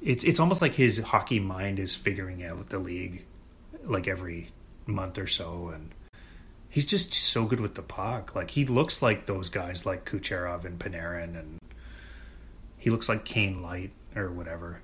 [0.00, 3.24] It's it's almost like his hockey mind is figuring out the league,
[3.84, 4.50] like every
[4.86, 5.92] month or so, and
[6.68, 8.36] he's just so good with the puck.
[8.36, 11.58] Like he looks like those guys like Kucherov and Panarin, and
[12.78, 14.80] he looks like Kane Light or whatever.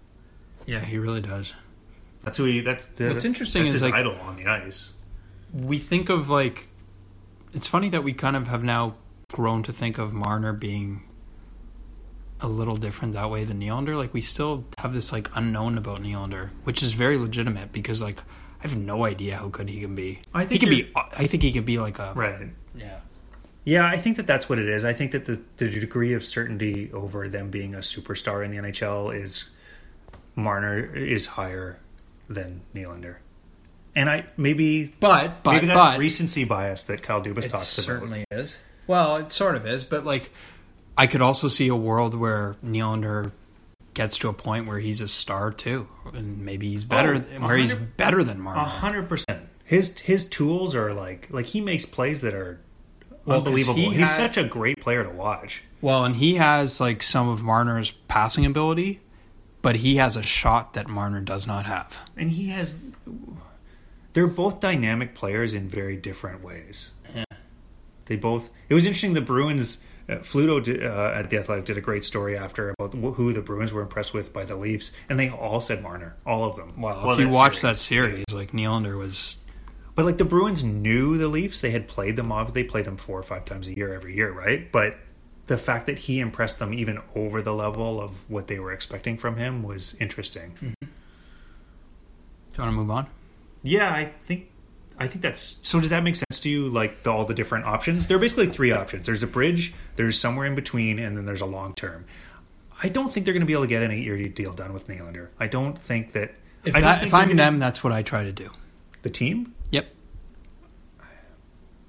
[0.66, 1.52] yeah, he really does.
[2.24, 2.60] That's who he.
[2.60, 4.92] That's the, What's interesting that's is, his like- idol on the ice.
[5.52, 6.68] We think of like,
[7.52, 8.94] it's funny that we kind of have now
[9.32, 11.02] grown to think of Marner being
[12.40, 13.96] a little different that way than Nylander.
[13.96, 18.18] Like we still have this like unknown about Nylander, which is very legitimate because like
[18.18, 20.20] I have no idea how good he can be.
[20.32, 20.92] I think he can be.
[20.96, 22.48] I think he can be like a Right.
[22.74, 23.00] yeah.
[23.64, 24.84] Yeah, I think that that's what it is.
[24.84, 28.56] I think that the, the degree of certainty over them being a superstar in the
[28.56, 29.44] NHL is
[30.34, 31.78] Marner is higher
[32.28, 33.16] than Nylander.
[33.94, 37.84] And I maybe But but maybe that's but recency bias that Kyle Dubas talks about.
[37.86, 38.56] certainly is.
[38.86, 40.30] Well, it sort of is, but like
[40.96, 43.32] I could also see a world where Nylander
[43.94, 47.56] gets to a point where he's a star too, and maybe he's better, Oh, where
[47.56, 48.60] he's better than A Marner.
[48.64, 49.46] hundred percent.
[49.64, 52.60] His his tools are like like he makes plays that are
[53.26, 53.74] Well, unbelievable.
[53.78, 55.62] he He's had- such a great player to watch.
[55.82, 59.00] Well, and he has like some of Marner's passing ability,
[59.62, 61.98] but he has a shot that Marner does not have.
[62.16, 62.78] and he has
[64.12, 67.24] they're both dynamic players in very different ways Yeah.
[68.06, 71.78] they both it was interesting the bruins uh, Fluto did, uh, at the Athletic did
[71.78, 74.90] a great story after about wh- who the Bruins were impressed with by the Leafs,
[75.08, 76.72] and they all said Marner, all of them.
[76.80, 79.36] Well, if you watch that series, like Nylander was
[79.94, 82.52] but like the Bruins knew the Leafs, they had played them off.
[82.52, 84.70] They played them four or five times a year every year, right?
[84.72, 84.98] But
[85.46, 89.16] the fact that he impressed them even over the level of what they were expecting
[89.16, 90.52] from him was interesting.
[90.56, 90.72] Mm-hmm.
[90.80, 90.86] Do
[92.58, 93.06] you want to move on?
[93.62, 94.50] Yeah, I think
[94.98, 95.80] I think that's so.
[95.80, 96.68] Does that make sense to you?
[96.68, 98.06] Like the, all the different options?
[98.06, 99.06] There are basically three options.
[99.06, 99.72] There's a bridge.
[99.96, 102.04] There's somewhere in between, and then there's a long term.
[102.82, 104.72] I don't think they're going to be able to get an eight year deal done
[104.72, 105.28] with Nylander.
[105.40, 106.34] I don't think that.
[106.64, 108.50] If, I that, think if I'm gonna- them, that's what I try to do.
[109.02, 109.54] the team.
[109.70, 109.88] Yep.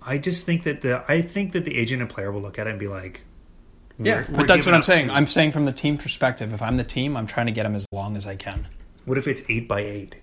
[0.01, 2.67] I just think that the I think that the agent and player will look at
[2.67, 3.21] it and be like,
[3.99, 5.07] Yeah, we're- we're but that's what I'm saying.
[5.07, 5.13] two.
[5.13, 7.75] I'm saying from the team perspective, if I'm the team, I'm trying to get him
[7.75, 8.67] as long as I can.
[9.05, 10.15] What if it's eight by eight?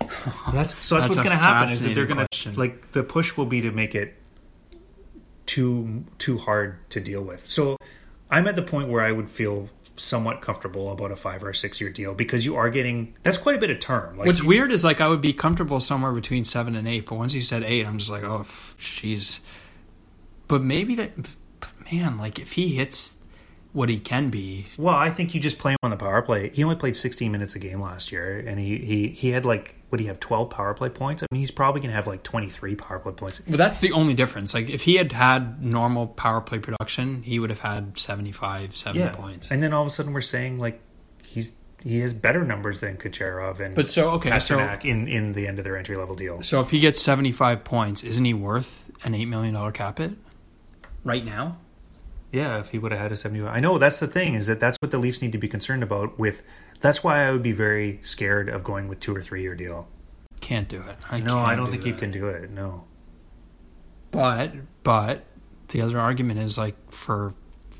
[0.00, 0.16] That's so.
[0.52, 1.72] That's, That's what's going to happen.
[1.72, 4.14] Is that they're going to like the push will be to make it
[5.46, 7.46] too too hard to deal with.
[7.48, 7.76] So
[8.30, 11.54] I'm at the point where I would feel somewhat comfortable about a five or a
[11.54, 14.18] six year deal because you are getting that's quite a bit of term.
[14.18, 17.14] Like What's weird is like I would be comfortable somewhere between seven and eight, but
[17.16, 19.38] once you said eight, I'm just like, oh, f- jeez.
[20.48, 21.12] But maybe that,
[21.92, 23.18] man, like if he hits
[23.72, 26.50] what he can be, Well, I think you just play him on the power play.
[26.50, 29.74] He only played 16 minutes a game last year, and he he, he had like
[29.88, 31.22] what do you have 12 power play points?
[31.22, 33.40] I mean, he's probably going to have like 23 power play points.
[33.46, 34.52] Well, that's the only difference.
[34.52, 39.08] Like if he had had normal power play production, he would have had 75, 70
[39.16, 39.48] points.
[39.52, 40.80] And then all of a sudden we're saying like
[41.24, 45.46] he's he has better numbers than Kucherov and But so okay, so in in the
[45.46, 46.42] end of their entry level deal.
[46.42, 50.12] so if he gets 75 points, isn't he worth an eight million dollar cap hit
[51.04, 51.58] right now?
[52.34, 54.58] Yeah, if he would have had a 70 I know that's the thing is that
[54.60, 56.42] that's what the Leafs need to be concerned about with
[56.80, 59.86] that's why I would be very scared of going with two or three year deal.
[60.40, 60.96] Can't do it.
[61.10, 61.98] I no, I don't do think you that.
[62.00, 62.50] can do it.
[62.50, 62.84] No.
[64.10, 65.24] But but
[65.68, 67.34] the other argument is like for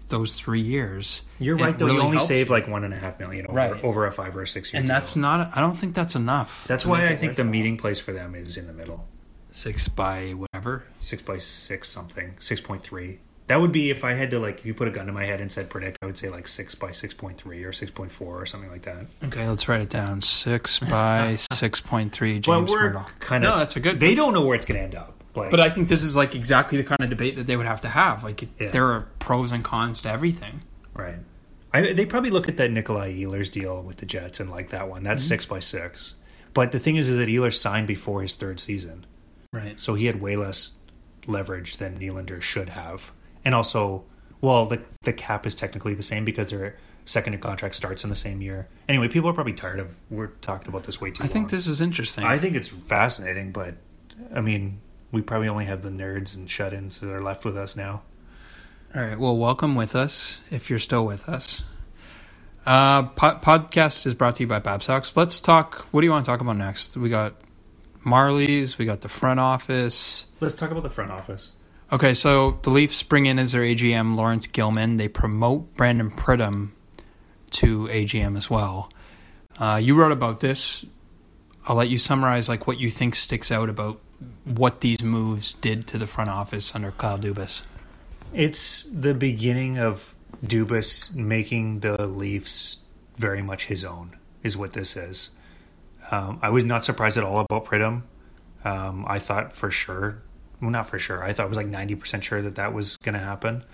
[0.09, 1.87] those three years, You're right though.
[1.87, 3.85] really you only save like one and a half million over, Right.
[3.85, 4.95] over a five or a six year and deal.
[4.95, 5.57] that's not.
[5.57, 6.65] I don't think that's enough.
[6.69, 9.07] That's why I think the meeting place for them is in the middle.
[9.51, 10.85] six by whatever.
[11.01, 12.35] Six by six something.
[12.39, 13.19] Six point three.
[13.47, 15.25] That would be if I had to like if you put a gun to my
[15.27, 17.91] head and said predict, I would say like six by six point three or six
[17.91, 19.07] point four or something like that.
[19.25, 20.23] Okay, let's write it down.
[20.23, 22.39] Six by six point three.
[22.39, 23.19] James we're Murdoch.
[23.21, 24.01] kind of No, that's a good.
[24.01, 25.23] They don't know where it's going to end up.
[25.37, 27.67] Like, but I think this is like exactly the kind of debate that they would
[27.67, 28.25] have to have.
[28.25, 28.71] Like Yeah.
[28.71, 30.63] there are pros and cons to everything.
[30.95, 31.17] right.
[31.75, 34.89] I, they probably look at that Nikolai Ehlers deal with the Jets and like that
[34.89, 35.03] one.
[35.03, 35.29] That's Mm-hmm.
[35.29, 36.15] six by six.
[36.55, 39.05] But the thing is, is that Ehlers signed before his third season,
[39.53, 39.81] Right.
[39.81, 40.71] so he had way less
[41.27, 43.11] leverage than Nylander should have.
[43.45, 44.05] And also,
[44.41, 48.17] well, the the cap is technically the same because their second contract starts in the
[48.17, 48.69] same year.
[48.89, 51.31] Anyway, people are probably tired of we're talking about this way too much.
[51.31, 52.25] I think this is interesting.
[52.25, 53.75] I think it's fascinating, but
[54.35, 54.81] I mean,
[55.13, 58.03] we probably only have the nerds and shut-ins that are left with us now.
[58.95, 59.19] All right.
[59.19, 61.65] Well, welcome with us if you're still with us.
[62.65, 65.17] Uh, po- podcast is brought to you by Babsocks.
[65.17, 65.87] Let's talk.
[65.91, 66.97] What do you want to talk about next?
[66.97, 67.35] We got
[68.05, 68.79] Marley's.
[68.79, 70.25] We got the front office.
[70.41, 71.53] Let's talk about the front office.
[71.95, 74.97] Okay, so the Leafs bring in as their AGM Laurence Gilman.
[74.97, 76.73] They promote Brandon Pridham
[77.53, 78.91] to AGM as well.
[79.61, 80.85] Uh, you wrote about this.
[81.69, 84.01] I'll let you summarize like what you think sticks out about
[84.43, 87.63] what these moves did to the front office under Kyle Dubas.
[88.33, 92.79] It's the beginning of Dubas making the Leafs
[93.19, 95.31] very much his own, is what this is.
[96.11, 98.03] Um, I was not surprised at all about Pridham.
[98.65, 100.25] Um, I thought for sure,
[100.65, 101.23] well, not for sure.
[101.23, 103.65] I thought it was like ninety percent sure that that was going to happen.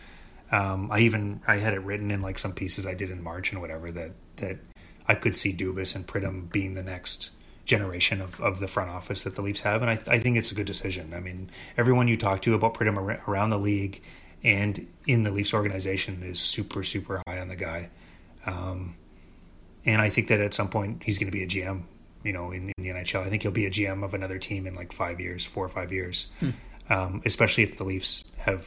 [0.53, 3.53] Um, I even I had it written in like some pieces I did in March
[3.53, 4.59] and whatever that that
[5.07, 7.31] I could see Dubas and Pridham being the next
[7.65, 10.51] generation of, of the front office that the Leafs have, and I, I think it's
[10.51, 11.15] a good decision.
[11.15, 14.03] I mean, everyone you talk to about Pridham ar- around the league
[14.43, 17.91] and in the Leafs organization is super super high on the guy,
[18.47, 18.97] um,
[19.85, 21.83] and I think that at some point he's going to be a GM.
[22.23, 24.67] You know, in, in the NHL, I think he'll be a GM of another team
[24.67, 26.27] in like five years, four or five years.
[26.91, 28.67] Um, especially if the Leafs have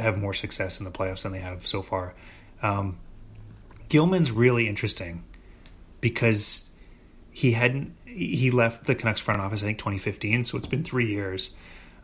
[0.00, 2.14] have more success in the playoffs than they have so far.
[2.62, 2.98] Um,
[3.88, 5.24] Gilman's really interesting
[6.00, 6.68] because
[7.30, 11.10] he hadn't he left the Canucks front office I think 2015, so it's been three
[11.10, 11.50] years.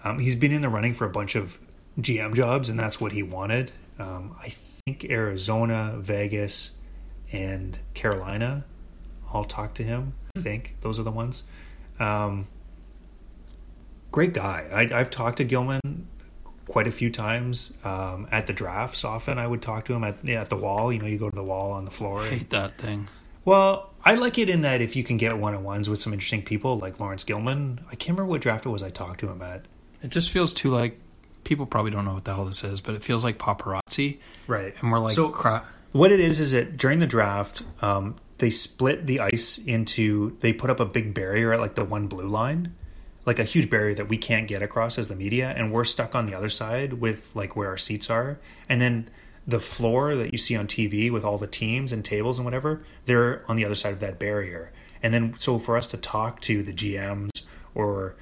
[0.04, 1.58] Um, he's been in the running for a bunch of
[2.00, 3.72] GM jobs, and that's what he wanted.
[3.98, 6.72] Um, I think Arizona, Vegas,
[7.32, 8.64] and Carolina
[9.32, 10.14] all talked to him.
[10.36, 11.42] I think those are the ones.
[11.98, 12.46] Um,
[14.10, 14.66] great guy.
[14.72, 16.06] I, I've talked to Gilman
[16.66, 19.04] quite a few times um, at the drafts.
[19.04, 20.92] Often I would talk to him at yeah, at the wall.
[20.92, 22.22] You know, you go to the wall on the floor.
[22.22, 23.08] I hate that thing.
[23.44, 26.12] Well, I like it in that if you can get one on ones with some
[26.12, 27.80] interesting people like Laurence Gilman.
[27.86, 29.64] I can't remember what draft it was I talked to him at.
[30.02, 30.98] It just feels too like
[31.44, 34.74] people probably don't know what the hell this is, but it feels like paparazzi, Right.
[34.80, 35.66] and we're like, So- crap.
[35.92, 40.36] What it is is that during the draft, um, they split the ice into.
[40.40, 42.74] They put up a big barrier at like the one blue line,
[43.28, 46.14] like a huge barrier that we can't get across as the media, and we're stuck
[46.14, 48.38] on the other side with like where our seats are,
[48.70, 49.06] and then
[49.46, 52.82] the floor that you see on TV with all the teams and tables and whatever,
[53.04, 56.40] they're on the other side of that barrier, and then so for us to talk
[56.40, 57.28] to the GMs
[57.74, 58.16] or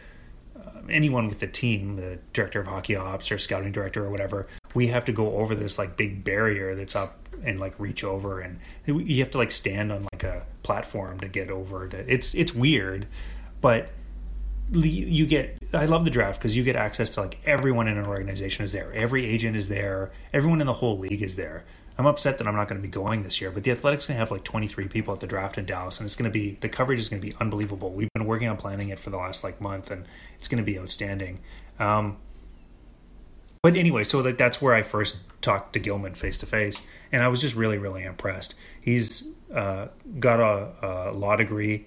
[0.57, 4.49] uh, anyone with the team, the director of hockey ops or scouting director or whatever,
[4.75, 8.41] we have to go over this like big barrier that's up and like reach over,
[8.41, 11.87] and you have to like stand on like a platform to get over.
[11.87, 13.07] To, it's it's weird,
[13.61, 13.91] but
[14.73, 15.59] you get.
[15.73, 18.73] I love the draft because you get access to like everyone in an organization is
[18.73, 21.65] there, every agent is there, everyone in the whole league is there.
[21.99, 24.17] I'm upset that I'm not going to be going this year, but the Athletic's going
[24.17, 26.59] to have like 23 people at the draft in Dallas, and it's going to be
[26.61, 27.93] the coverage is going to be unbelievable.
[27.93, 30.05] We've been working on planning it for the last like month, and
[30.39, 31.41] it's going to be outstanding.
[31.79, 32.19] Um,
[33.63, 37.23] but anyway, so that that's where I first talked to Gilman face to face, and
[37.23, 38.55] I was just really, really impressed.
[38.81, 39.89] He's uh,
[40.21, 41.87] got a, a law degree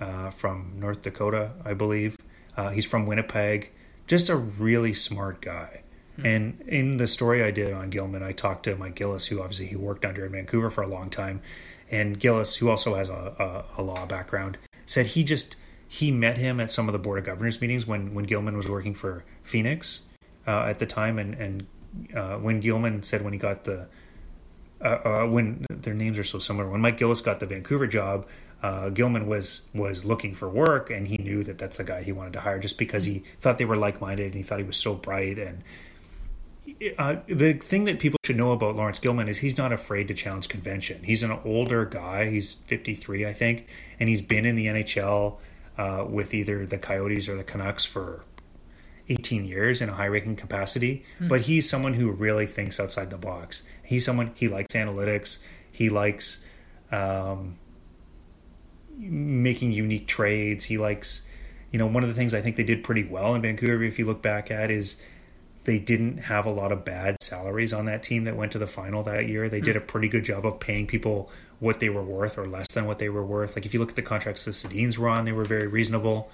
[0.00, 2.16] uh, from North Dakota, I believe.
[2.56, 3.70] Uh, he's from Winnipeg.
[4.06, 5.84] Just a really smart guy.
[6.22, 9.66] And in the story I did on Gilman, I talked to Mike Gillis, who obviously
[9.66, 11.40] he worked under in Vancouver for a long time,
[11.90, 15.56] and Gillis, who also has a, a, a law background, said he just
[15.88, 18.68] he met him at some of the board of governors meetings when when Gilman was
[18.68, 20.02] working for Phoenix
[20.46, 21.66] uh, at the time, and and
[22.14, 23.88] uh, when Gilman said when he got the
[24.80, 28.26] uh, uh, when their names are so similar, when Mike Gillis got the Vancouver job,
[28.64, 32.12] uh, Gilman was was looking for work, and he knew that that's the guy he
[32.12, 34.64] wanted to hire just because he thought they were like minded, and he thought he
[34.64, 35.38] was so bright.
[35.38, 35.62] And
[36.98, 40.14] uh, the thing that people should know about Laurence Gilman is he's not afraid to
[40.14, 41.02] challenge convention.
[41.02, 43.66] He's an older guy; he's fifty three, I think,
[44.00, 45.36] and he's been in the NHL
[45.76, 48.24] uh, with either the Coyotes or the Canucks for
[49.10, 53.18] 18 years in a high ranking capacity, but he's someone who really thinks outside the
[53.18, 53.62] box.
[53.82, 56.42] He's someone he likes analytics, he likes
[56.90, 57.58] um,
[58.98, 60.64] making unique trades.
[60.64, 61.26] He likes,
[61.70, 63.98] you know, one of the things I think they did pretty well in Vancouver, if
[63.98, 65.00] you look back at, is
[65.64, 68.66] they didn't have a lot of bad salaries on that team that went to the
[68.66, 69.48] final that year.
[69.48, 71.30] They did a pretty good job of paying people
[71.60, 73.56] what they were worth or less than what they were worth.
[73.56, 76.30] Like if you look at the contracts the Sedins were on, they were very reasonable.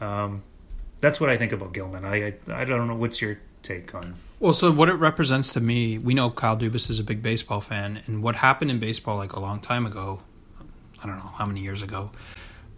[0.00, 0.42] Um,
[1.00, 2.04] that's what I think about Gilman.
[2.04, 4.16] I, I I don't know what's your take on.
[4.40, 7.60] Well, so what it represents to me, we know Kyle Dubas is a big baseball
[7.60, 10.20] fan, and what happened in baseball like a long time ago,
[11.02, 12.10] I don't know how many years ago,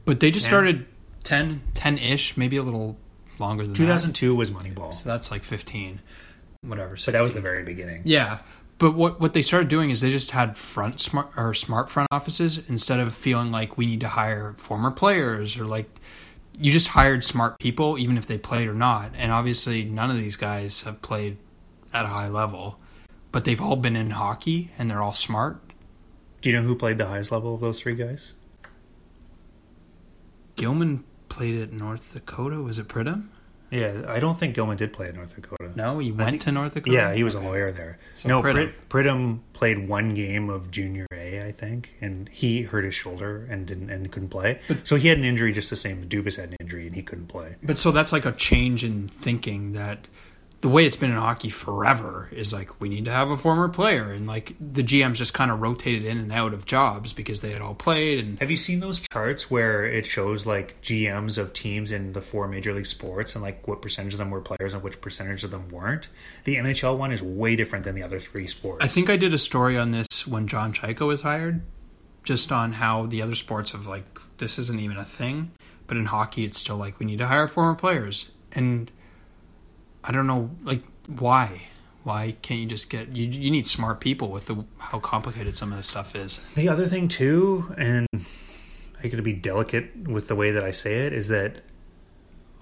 [0.04, 0.50] but they just Ten.
[0.50, 0.86] started
[1.24, 2.96] 10, 10-ish, maybe a little
[3.38, 3.78] longer than that.
[3.78, 6.00] 2002 was Moneyball, So that's like 15,
[6.62, 6.96] whatever.
[6.96, 8.02] So that was the very beginning.
[8.04, 8.38] Yeah,
[8.78, 12.08] but what what they started doing is they just had front smart or smart front
[12.10, 15.88] offices instead of feeling like we need to hire former players or like
[16.58, 19.10] you just hired smart people even if they played or not.
[19.16, 21.36] And obviously none of these guys have played
[21.92, 22.78] at a high level,
[23.32, 25.60] but they've all been in hockey and they're all smart.
[26.44, 28.34] Do you know who played the highest level of those three guys?
[30.56, 32.56] Gilman played at North Dakota.
[32.60, 33.28] Was it Pridham?
[33.70, 35.72] Yeah, I don't think Gilman did play at North Dakota.
[35.74, 36.94] No, he went think- to North Dakota.
[36.94, 37.46] Yeah, he was Okay.
[37.46, 37.98] a lawyer there.
[38.12, 38.74] So no, Pridham.
[38.90, 39.04] Pridham.
[39.06, 43.66] Pridham played one game of Junior A, I think, and he hurt his shoulder and
[43.66, 44.60] didn't and couldn't play.
[44.68, 46.06] But, so he had an injury just the same.
[46.10, 47.56] Dubas had an injury and he couldn't play.
[47.62, 50.08] But so that's like a change in thinking that
[50.64, 53.68] the way it's been in hockey forever is like we need to have a former
[53.68, 57.42] player and like the GMs just kind of rotated in and out of jobs because
[57.42, 61.36] they had all played and Have you seen those charts where it shows like GMs
[61.36, 64.40] of teams in the four major league sports and like what percentage of them were
[64.40, 66.08] players and which percentage of them weren't?
[66.44, 68.82] The NHL one is way different than the other three sports.
[68.82, 71.60] I think I did a story on this when John Chayka was hired
[72.22, 75.50] just on how the other sports have like this isn't even a thing
[75.86, 78.90] but in hockey it's still like we need to hire former players and
[80.06, 81.62] I don't know like why
[82.02, 85.70] why can't you just get you you need smart people with the how complicated some
[85.72, 88.06] of this stuff is The other thing too, and
[89.02, 91.62] I got to be delicate with the way that I say it, is that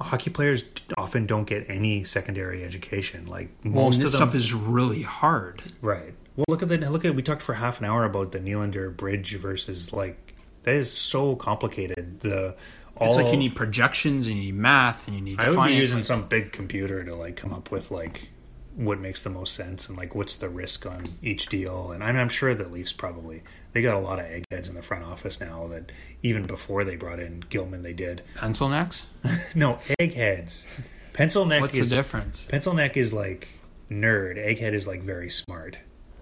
[0.01, 0.65] hockey players
[0.99, 3.27] often don't get any secondary education.
[3.27, 5.63] Like Well, most this of them, stuff is really hard.
[5.81, 6.15] right.
[6.37, 8.97] Well, look at the look at we talked for half an hour about the Nylander
[8.97, 12.21] bridge versus like that is so complicated.
[12.21, 12.57] The
[12.97, 15.67] all It's like you need projections and you need math and you need I would
[15.69, 18.29] be using like- some big computer to like come up with like
[18.75, 21.93] what makes the most sense and like what's the risk on each deal.
[21.93, 24.83] And I'm, I'm sure the Leafs probably they got a lot of eggheads in the
[24.83, 28.23] front office now that even before they brought in Gilman, they did.
[28.35, 29.07] Pencil necks?
[29.55, 30.67] no, eggheads.
[31.13, 32.47] Pencil neck What's is the difference?
[32.47, 33.49] pencil neck is like
[33.91, 34.39] nerd.
[34.39, 35.77] Egghead is like very smart.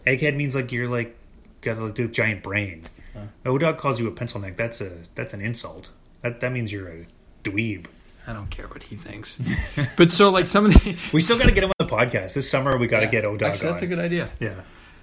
[0.06, 1.16] Egghead means like you're like
[1.60, 2.86] got a giant brain.
[3.14, 3.26] Huh.
[3.44, 4.56] Odog calls you a pencil neck.
[4.56, 5.90] That's a that's an insult.
[6.22, 7.06] That that means you're a
[7.44, 7.86] dweeb.
[8.26, 9.40] I don't care what he thinks.
[9.96, 12.34] but so like some of the We still got to get him on the podcast
[12.34, 12.76] this summer.
[12.76, 14.30] We got to get Odog Actually, that's a good idea.
[14.38, 14.60] yeah.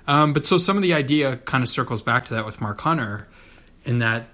[0.07, 2.79] Um, but so some of the idea kind of circles back to that with Mark
[2.79, 3.27] Hunter,
[3.83, 4.27] in that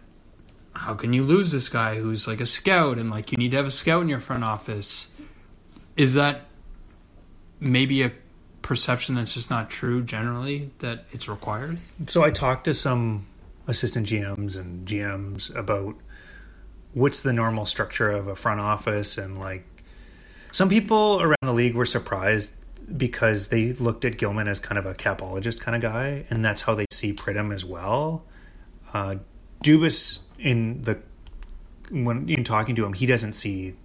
[0.76, 3.58] how can you lose this guy who's like a scout and like you need to
[3.58, 5.08] have a scout in your front office?
[5.96, 6.42] Is that
[7.60, 8.12] maybe a
[8.62, 11.78] perception that's just not true generally that it's required?
[12.08, 13.26] So I talked to some
[13.68, 15.96] assistant GMs and GMs about
[16.94, 19.66] what's the normal structure of a front office and like
[20.52, 22.52] some people around the league were surprised
[22.98, 26.62] because they looked at Gilman as kind of a capologist kind of guy and that's
[26.62, 28.24] how they see Pridham as well.
[28.94, 29.16] Uh,
[29.64, 31.00] Dubas in the
[31.90, 33.76] when in talking to him he doesn't see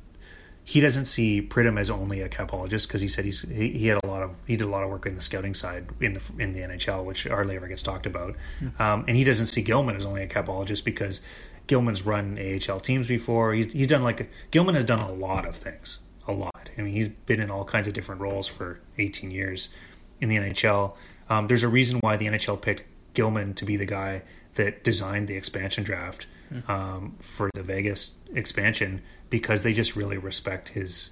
[0.69, 3.99] he doesn't see Pridham as only a capologist because he said he's he, he had
[4.05, 6.21] a lot of he did a lot of work in the scouting side in the
[6.39, 8.37] in the NHL, which hardly ever gets talked about.
[8.79, 11.23] Um, and he doesn't see Gilman as only a capologist because
[11.69, 13.55] Gilman's run AHL teams before.
[13.55, 16.69] He's he's done like Gilman has done a lot of things, a lot.
[16.77, 19.69] I mean, he's been in all kinds of different roles for 18 years
[20.21, 20.97] in the NHL.
[21.31, 22.83] Um, there's a reason why the NHL picked
[23.14, 24.23] Gilman to be the guy
[24.55, 26.27] that designed the expansion draft
[26.66, 31.11] um, for the Vegas expansion because they just really respect his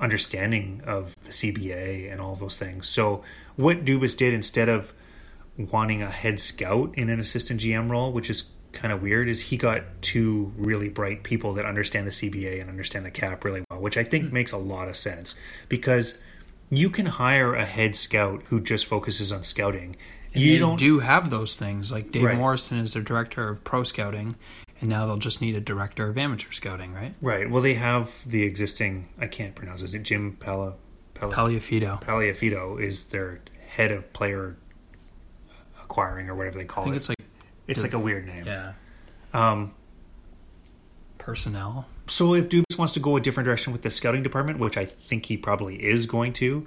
[0.00, 2.88] understanding of the CBA and all those things.
[2.88, 3.22] So
[3.56, 4.92] what Dubas did instead of
[5.56, 9.40] wanting a head scout in an assistant GM role, which is kind of weird, is
[9.40, 13.64] he got two really bright people that understand the CBA and understand the cap really
[13.70, 14.34] well, which I think hmm.
[14.34, 15.34] makes a lot of sense
[15.68, 16.20] because
[16.70, 19.96] you can hire a head scout who just focuses on scouting.
[20.32, 21.92] You They don't do have those things.
[21.92, 22.36] Like Dave Right.
[22.36, 24.34] Morrison is their director of pro scouting,
[24.80, 27.14] and now they'll just need a director of amateur scouting, right?
[27.20, 27.50] right.
[27.50, 29.08] Well, they have the existing.
[29.18, 30.02] I can't pronounce his name.
[30.02, 30.74] Jim Pala.
[31.14, 31.34] Pala.
[32.00, 34.56] Paliafito is their head of player
[35.82, 36.96] acquiring or whatever they call it.
[36.96, 37.18] it's like
[37.72, 38.44] It's like a weird name.
[38.46, 38.72] yeah,
[39.34, 39.72] Um,
[41.18, 41.86] personnel.
[42.06, 44.84] so if Dubas wants to go a different direction with the scouting department, which I
[44.84, 46.66] think he probably is going to,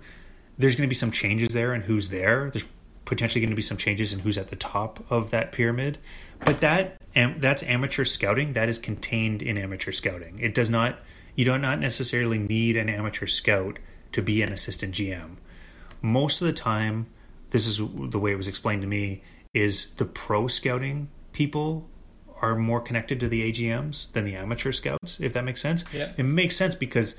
[0.57, 2.49] there's going to be some changes there and who's there.
[2.51, 2.65] There's
[3.03, 5.97] potentially going to be some changes in who's at the top of that pyramid.
[6.43, 8.53] But that am, that's amateur scouting.
[8.53, 10.39] That is contained in amateur scouting.
[10.39, 10.99] It does not.
[11.35, 13.77] You do not necessarily need an amateur scout
[14.13, 15.35] to be an assistant GM.
[16.01, 17.07] Most of the time,
[17.51, 19.21] this is the way it was explained to me:
[19.55, 21.87] is the pro scouting people
[22.41, 25.17] are more connected to the AGMs than the amateur scouts.
[25.19, 26.11] If that makes sense, Yeah.
[26.17, 27.15] it makes sense because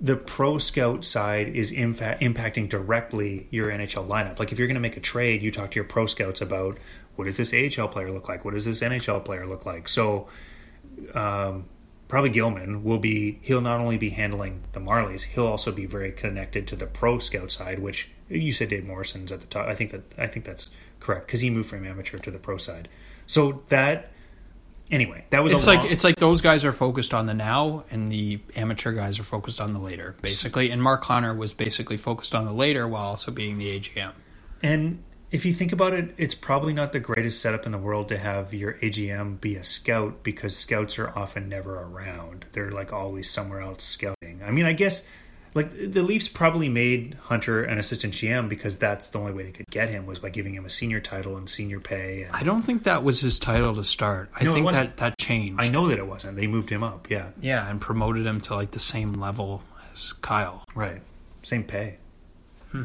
[0.00, 4.38] the pro scout side is infa- impacting directly your NHL lineup.
[4.38, 6.76] Like if you're going to make a trade, you talk to your pro scouts about
[7.16, 8.44] what does this AHL player look like?
[8.44, 9.88] What does this NHL player look like?
[9.88, 10.28] So
[11.14, 11.66] um,
[12.08, 16.12] probably Gilman will be he'll not only be handling the Marlies, he'll also be very
[16.12, 19.66] connected to the pro scout side, which you said Dave Morrison's at the top.
[19.66, 20.68] I think that I think that's
[21.02, 22.88] correct because he moved from amateur to the pro side.
[23.26, 24.12] So that
[24.90, 28.10] anyway, that was It's like it's like those guys are focused on the now, and
[28.12, 30.70] the amateur guys are focused on the later, basically.
[30.70, 34.12] And Mark Connor was basically focused on the later while also being the AGM.
[34.62, 38.08] And if you think about it, it's probably not the greatest setup in the world
[38.08, 42.44] to have your AGM be a scout because scouts are often never around.
[42.52, 44.42] They're like always somewhere else scouting.
[44.44, 45.08] I mean, I guess
[45.54, 49.50] like the Leafs probably made Hunter an assistant GM because that's the only way they
[49.52, 52.22] could get him was by giving him a senior title and senior pay.
[52.22, 54.30] And I don't think that was his title to start.
[54.38, 55.60] I No, think that that changed.
[55.62, 56.36] I know that it wasn't.
[56.36, 57.10] They moved him up.
[57.10, 60.64] Yeah, Yeah, and promoted him to like the same level as Kyle.
[60.74, 61.02] right.
[61.42, 61.96] Same pay.
[62.70, 62.84] Hmm.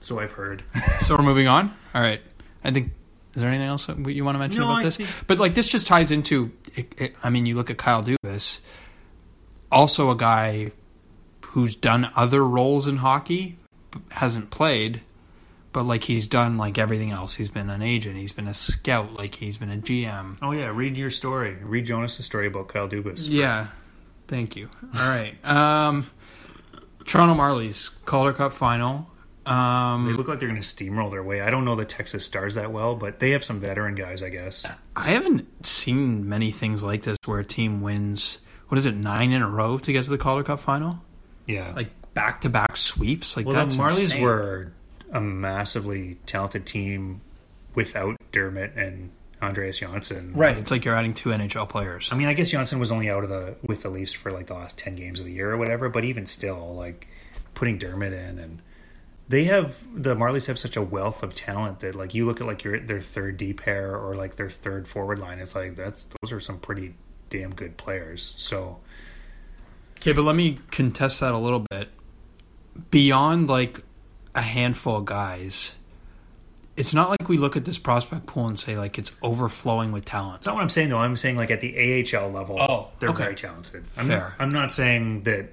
[0.00, 0.62] So I've heard.
[1.00, 1.74] so we're moving on.
[1.94, 2.20] All right.
[2.62, 2.92] I think.
[3.34, 4.96] Is there anything else that you want to mention No, about I this?
[4.98, 6.52] think- But like this just ties into.
[6.76, 8.60] It, it, I mean, you look at Kyle Dubas,
[9.74, 10.70] also a guy
[11.46, 13.58] who's done other roles in hockey,
[14.10, 15.02] hasn't played,
[15.72, 17.34] but like he's done like everything else.
[17.34, 18.16] He's been an agent.
[18.16, 19.12] He's been a scout.
[19.14, 20.38] Like he's been a GM.
[20.42, 21.56] Oh yeah, read your story.
[21.62, 23.28] Read Jonas' story about Kyle Dubas.
[23.30, 23.68] Yeah.
[24.26, 24.70] Thank you.
[24.98, 25.34] All right.
[25.46, 26.06] Um,
[27.04, 29.10] Toronto Marlies Calder Cup final.
[29.46, 31.42] Um, They look like they're going to steamroll their way.
[31.42, 34.30] I don't know the Texas Stars that well, but they have some veteran guys, I
[34.30, 34.64] guess.
[34.96, 38.38] I haven't seen many things like this where a team wins.
[38.74, 40.98] What is it, nine in a row to get to the Calder Cup final?
[41.46, 41.72] Yeah.
[41.76, 43.36] Like back to back sweeps.
[43.36, 44.22] Like well, that's the Marlies insane.
[44.22, 44.72] were
[45.12, 47.20] a massively talented team
[47.76, 50.32] without Dermott and Andreas Johnsson.
[50.34, 50.58] right.
[50.58, 52.08] It's like you're adding two NHL players.
[52.10, 54.46] I mean, I guess Johnsson was only out of the with the Leafs for like
[54.46, 57.06] the last ten games of the year or whatever, but even still, like
[57.54, 58.60] putting Dermott in, and
[59.28, 62.46] they have the Marlies have such a wealth of talent that like you look at
[62.48, 66.08] like your their third D pair or like their third forward line, it's like that's
[66.20, 66.94] those are some pretty
[67.38, 68.34] damn good players.
[68.36, 68.78] So
[69.98, 71.88] Okay, but let me contest that a little bit.
[72.90, 73.82] Beyond like
[74.34, 75.74] a handful of guys,
[76.76, 80.04] it's not like we look at this prospect pool and say like it's overflowing with
[80.04, 80.40] talent.
[80.40, 80.98] That's not what I'm saying though.
[80.98, 83.22] I'm saying like at the AHL level, Oh, they're okay.
[83.22, 83.84] very talented.
[83.96, 84.18] I'm Fair.
[84.18, 85.50] Not, I'm not saying that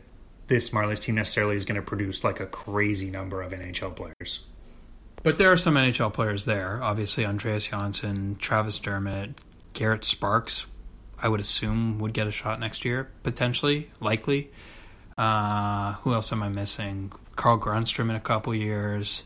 [0.48, 4.46] this Marlies team necessarily is going to produce like a crazy number of NHL players.
[5.24, 6.82] But there are some NHL players there.
[6.82, 9.40] Obviously, Andreas Johnsson, Travis Dermott,
[9.74, 10.66] Garrett Sparks.
[11.22, 14.52] I would assume would get a shot next year, potentially, likely.
[15.18, 17.12] Uh, who else am I missing?
[17.36, 19.24] Carl Grundstrom in a couple years.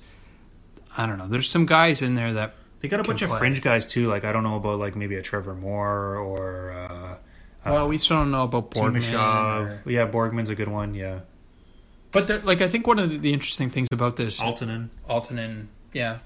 [0.98, 1.28] I don't know.
[1.28, 4.08] There's some guys in there that They got a bunch of fringe guys too.
[4.08, 7.18] Like I don't know about like maybe a Trevor Moore or uh,
[7.72, 8.72] well, we still don't know about.
[8.72, 9.84] Timashov.
[9.86, 10.94] or- Yeah, Borgman's a good one.
[10.94, 11.22] Yeah,
[12.12, 14.90] But there- like, I think one of the, the interesting things about this Aaltonen.
[15.10, 16.20] Aaltonen, yeah,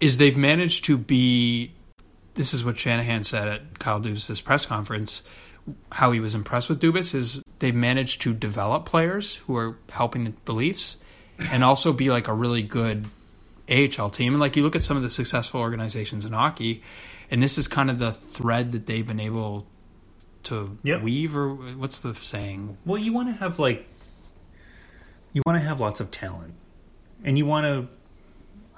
[0.00, 1.72] is they've managed to be.
[2.40, 5.20] This is what Shanahan said at Kyle Dubas' press conference.
[5.92, 10.24] How he was impressed with Dubas is they've managed to develop players who are helping
[10.24, 10.96] the, the Leafs,
[11.38, 13.04] and also be like a really good
[13.70, 14.32] AHL team.
[14.32, 16.82] And like you look at some of the successful organizations in hockey,
[17.30, 19.66] and this is kind of the thread that they've been able
[20.44, 21.02] to Yep.
[21.02, 22.78] weave, or what's the saying?
[22.86, 23.86] Well, you want to have like
[25.34, 26.54] you want to have lots of talent,
[27.22, 27.88] and you want to.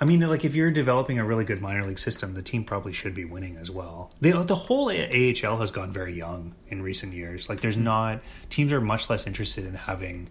[0.03, 2.93] I mean, like if you're developing a really good minor league system, the team probably
[2.93, 4.11] should be winning as well.
[4.21, 7.49] The the whole AHL has gone very young in recent years.
[7.49, 7.85] Like, there's mm-hmm.
[7.85, 10.29] not teams are much less interested in having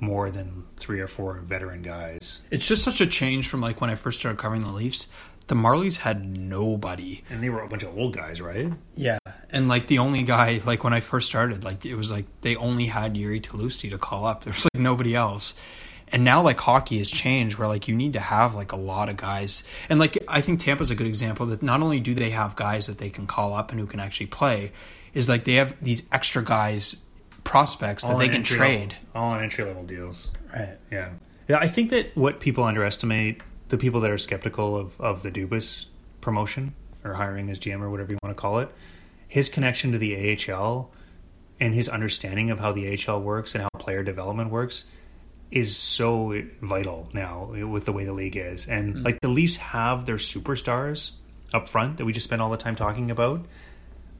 [0.00, 3.90] more than three or four veteran guys, It's just such a change from like when
[3.90, 5.06] I first started covering the Leafs.
[5.46, 7.22] The Marlies had nobody.
[7.30, 8.72] and they were a bunch of old guys, right?
[8.96, 9.18] Yeah.
[9.50, 12.56] And like the only guy, like when I first started, like it was like they
[12.56, 14.42] only had Jiri Tlusty to call up.
[14.42, 15.54] There was like nobody else.
[16.12, 19.08] And now like hockey has changed where like you need to have like a lot
[19.08, 19.64] of guys.
[19.88, 22.86] And like I think Tampa's a good example that not only do they have guys
[22.86, 24.72] that they can call up and who can actually play,
[25.14, 26.96] is like they have these extra guys
[27.44, 28.90] prospects that they can trade.
[28.90, 30.30] level- all on entry level deals.
[30.54, 30.76] Right.
[30.90, 31.10] Yeah.
[31.48, 35.30] Yeah, I think that what people underestimate, the people that are skeptical of, of the
[35.30, 35.86] Dubas
[36.20, 38.68] promotion or hiring as GM or whatever you want to call it,
[39.28, 40.90] his connection to the AHL
[41.60, 44.84] and his understanding of how the AHL works and how player development works
[45.50, 48.66] is so vital now with the way the league is.
[48.66, 49.02] And hmm.
[49.02, 51.12] like the Leafs have their superstars
[51.54, 53.44] up front that we just spent all the time talking about.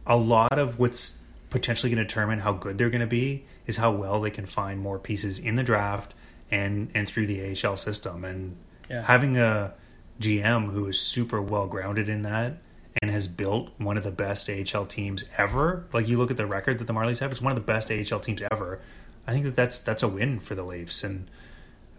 [0.06, 1.14] A lot of what's
[1.50, 4.46] potentially going to determine how good they're going to be is how well they can
[4.46, 6.14] find more pieces in the draft
[6.50, 8.24] and and through the AHL system.
[8.24, 8.56] And
[8.88, 9.02] Yeah.
[9.02, 9.74] having a
[10.20, 12.58] GM who is super well grounded in that
[13.02, 15.86] and has built one of the best AHL teams ever.
[15.92, 17.90] Like you look at the record that the Marlies have, it's one of the best
[17.90, 18.80] AHL teams ever.
[19.26, 21.02] I think that that's that's a win for the Leafs.
[21.04, 21.28] And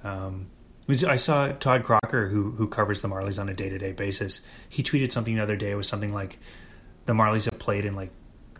[0.03, 0.47] um,
[0.87, 3.91] was- I saw Todd Crocker, who who covers the Marlies on a day to day
[3.91, 4.41] basis.
[4.69, 5.71] He tweeted something the other day.
[5.71, 6.39] It was something like
[7.05, 8.11] the Marlies have played in like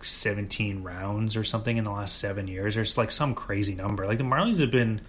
[0.01, 4.05] 17 rounds or something in the last seven years, or it's like some crazy number.
[4.05, 5.01] Like the Marlies have been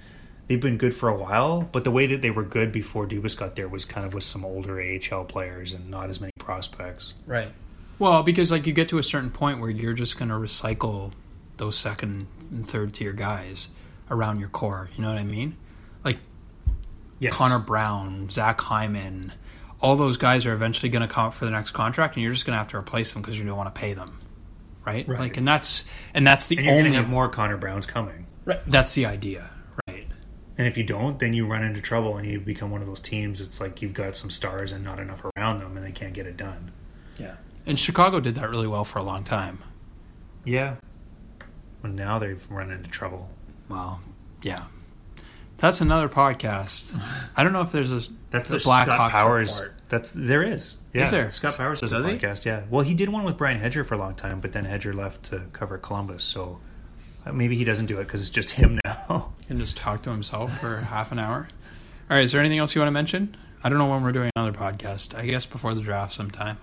[0.46, 3.36] they've been good for a while, but the way that they were good before Dubas
[3.36, 7.14] got there was kind of with some older AHL players and not as many prospects.
[7.26, 7.52] Right.
[7.98, 11.12] Well, because like you get to a certain point where you're just going to recycle
[11.59, 13.68] those second and third tier guys
[14.11, 14.88] around your core.
[14.96, 15.57] You know what I mean?
[16.05, 16.18] Like
[17.20, 17.34] Yes.
[17.34, 19.32] Connor Brown, Zach Hyman,
[19.80, 22.32] all those guys are eventually going to come up for the next contract, and you're
[22.32, 24.20] just going to have to replace them because you don't want to pay them.
[24.84, 25.07] Right?
[25.07, 25.20] Right.
[25.20, 25.84] Like, and that's
[26.14, 28.26] and that's the and you're only have more Connor Browns coming.
[28.44, 29.51] right, that's the idea.
[29.86, 30.07] Right.
[30.57, 33.01] And if you don't, then you run into trouble and you become one of those
[33.01, 33.40] teams.
[33.40, 36.26] It's like you've got some stars and not enough around them, and they can't get
[36.26, 36.72] it done.
[37.18, 37.36] Yeah.
[37.66, 39.59] And Chicago did that really well for a long time.
[40.44, 40.76] Yeah.
[41.82, 43.28] And now they've run into trouble.
[43.68, 44.00] Well,
[44.42, 44.64] yeah.
[45.58, 47.00] That's another podcast.
[47.36, 49.60] I don't know if there's a That's the Black Scott Hawks Powers.
[49.60, 49.74] report.
[49.88, 50.76] That's there is.
[50.92, 51.30] Yeah, Is there?
[51.32, 52.12] Scott Powers does a Does he?
[52.12, 52.44] podcast.
[52.44, 52.64] Yeah.
[52.70, 55.24] Well, he did one with Brian Hedger for a long time, but then Hedger left
[55.24, 56.60] to cover Columbus, so
[57.26, 59.32] uh, maybe he doesn't do it because it's just him now.
[59.46, 61.48] can just talk to himself for half an hour.
[62.10, 63.36] All right, is there anything else you want to mention?
[63.62, 65.14] I don't know when we're doing another podcast.
[65.18, 66.58] I guess before the draft sometime.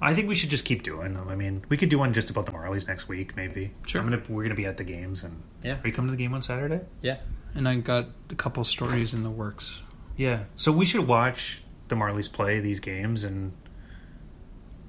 [0.00, 1.28] I think we should just keep doing them.
[1.28, 3.72] I mean, we could do one just about the Marlies next week, maybe.
[3.86, 4.00] Sure.
[4.00, 5.78] I'm gonna we're gonna be at the games, and Yeah.
[5.82, 6.80] are you coming to the game on Saturday?
[7.02, 7.18] Yeah.
[7.54, 9.80] And I got a couple stories in the works.
[10.16, 10.44] Yeah.
[10.56, 13.52] So we should watch the Marlies play these games, and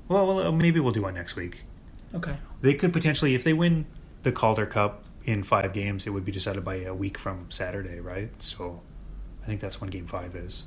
[0.08, 1.64] well, well, uh, maybe we'll do one next week.
[2.14, 2.36] Okay.
[2.62, 3.86] They could potentially, if they win
[4.24, 8.00] the Calder Cup in five games, it would be decided by a week from Saturday,
[8.00, 8.32] right?
[8.42, 8.82] So
[9.44, 10.64] I think that's when Game Five is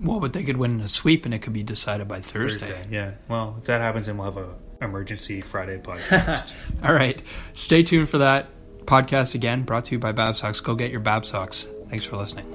[0.00, 2.66] well, but they could win in a sweep, and it could be decided by Thursday.
[2.68, 2.86] Thursday.
[2.90, 3.12] Yeah.
[3.28, 6.50] Well, if that happens, then we'll have a emergency Friday podcast.
[6.84, 7.20] All right.
[7.54, 8.50] Stay tuned for that
[8.84, 9.62] podcast again.
[9.62, 10.60] Brought to you by Babsocks.
[10.60, 11.66] Go get your Babsocks.
[11.84, 12.50] Thanks for listening.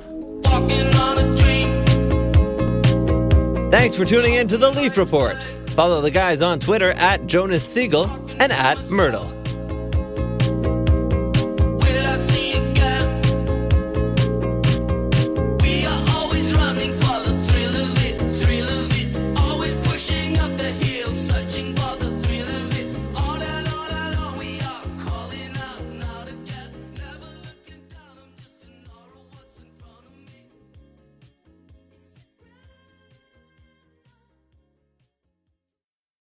[3.72, 5.38] Thanks for tuning in to the Leaf Report.
[5.70, 8.06] Follow the guys on Twitter at Jonas Siegel
[8.40, 9.39] and at Mirtle.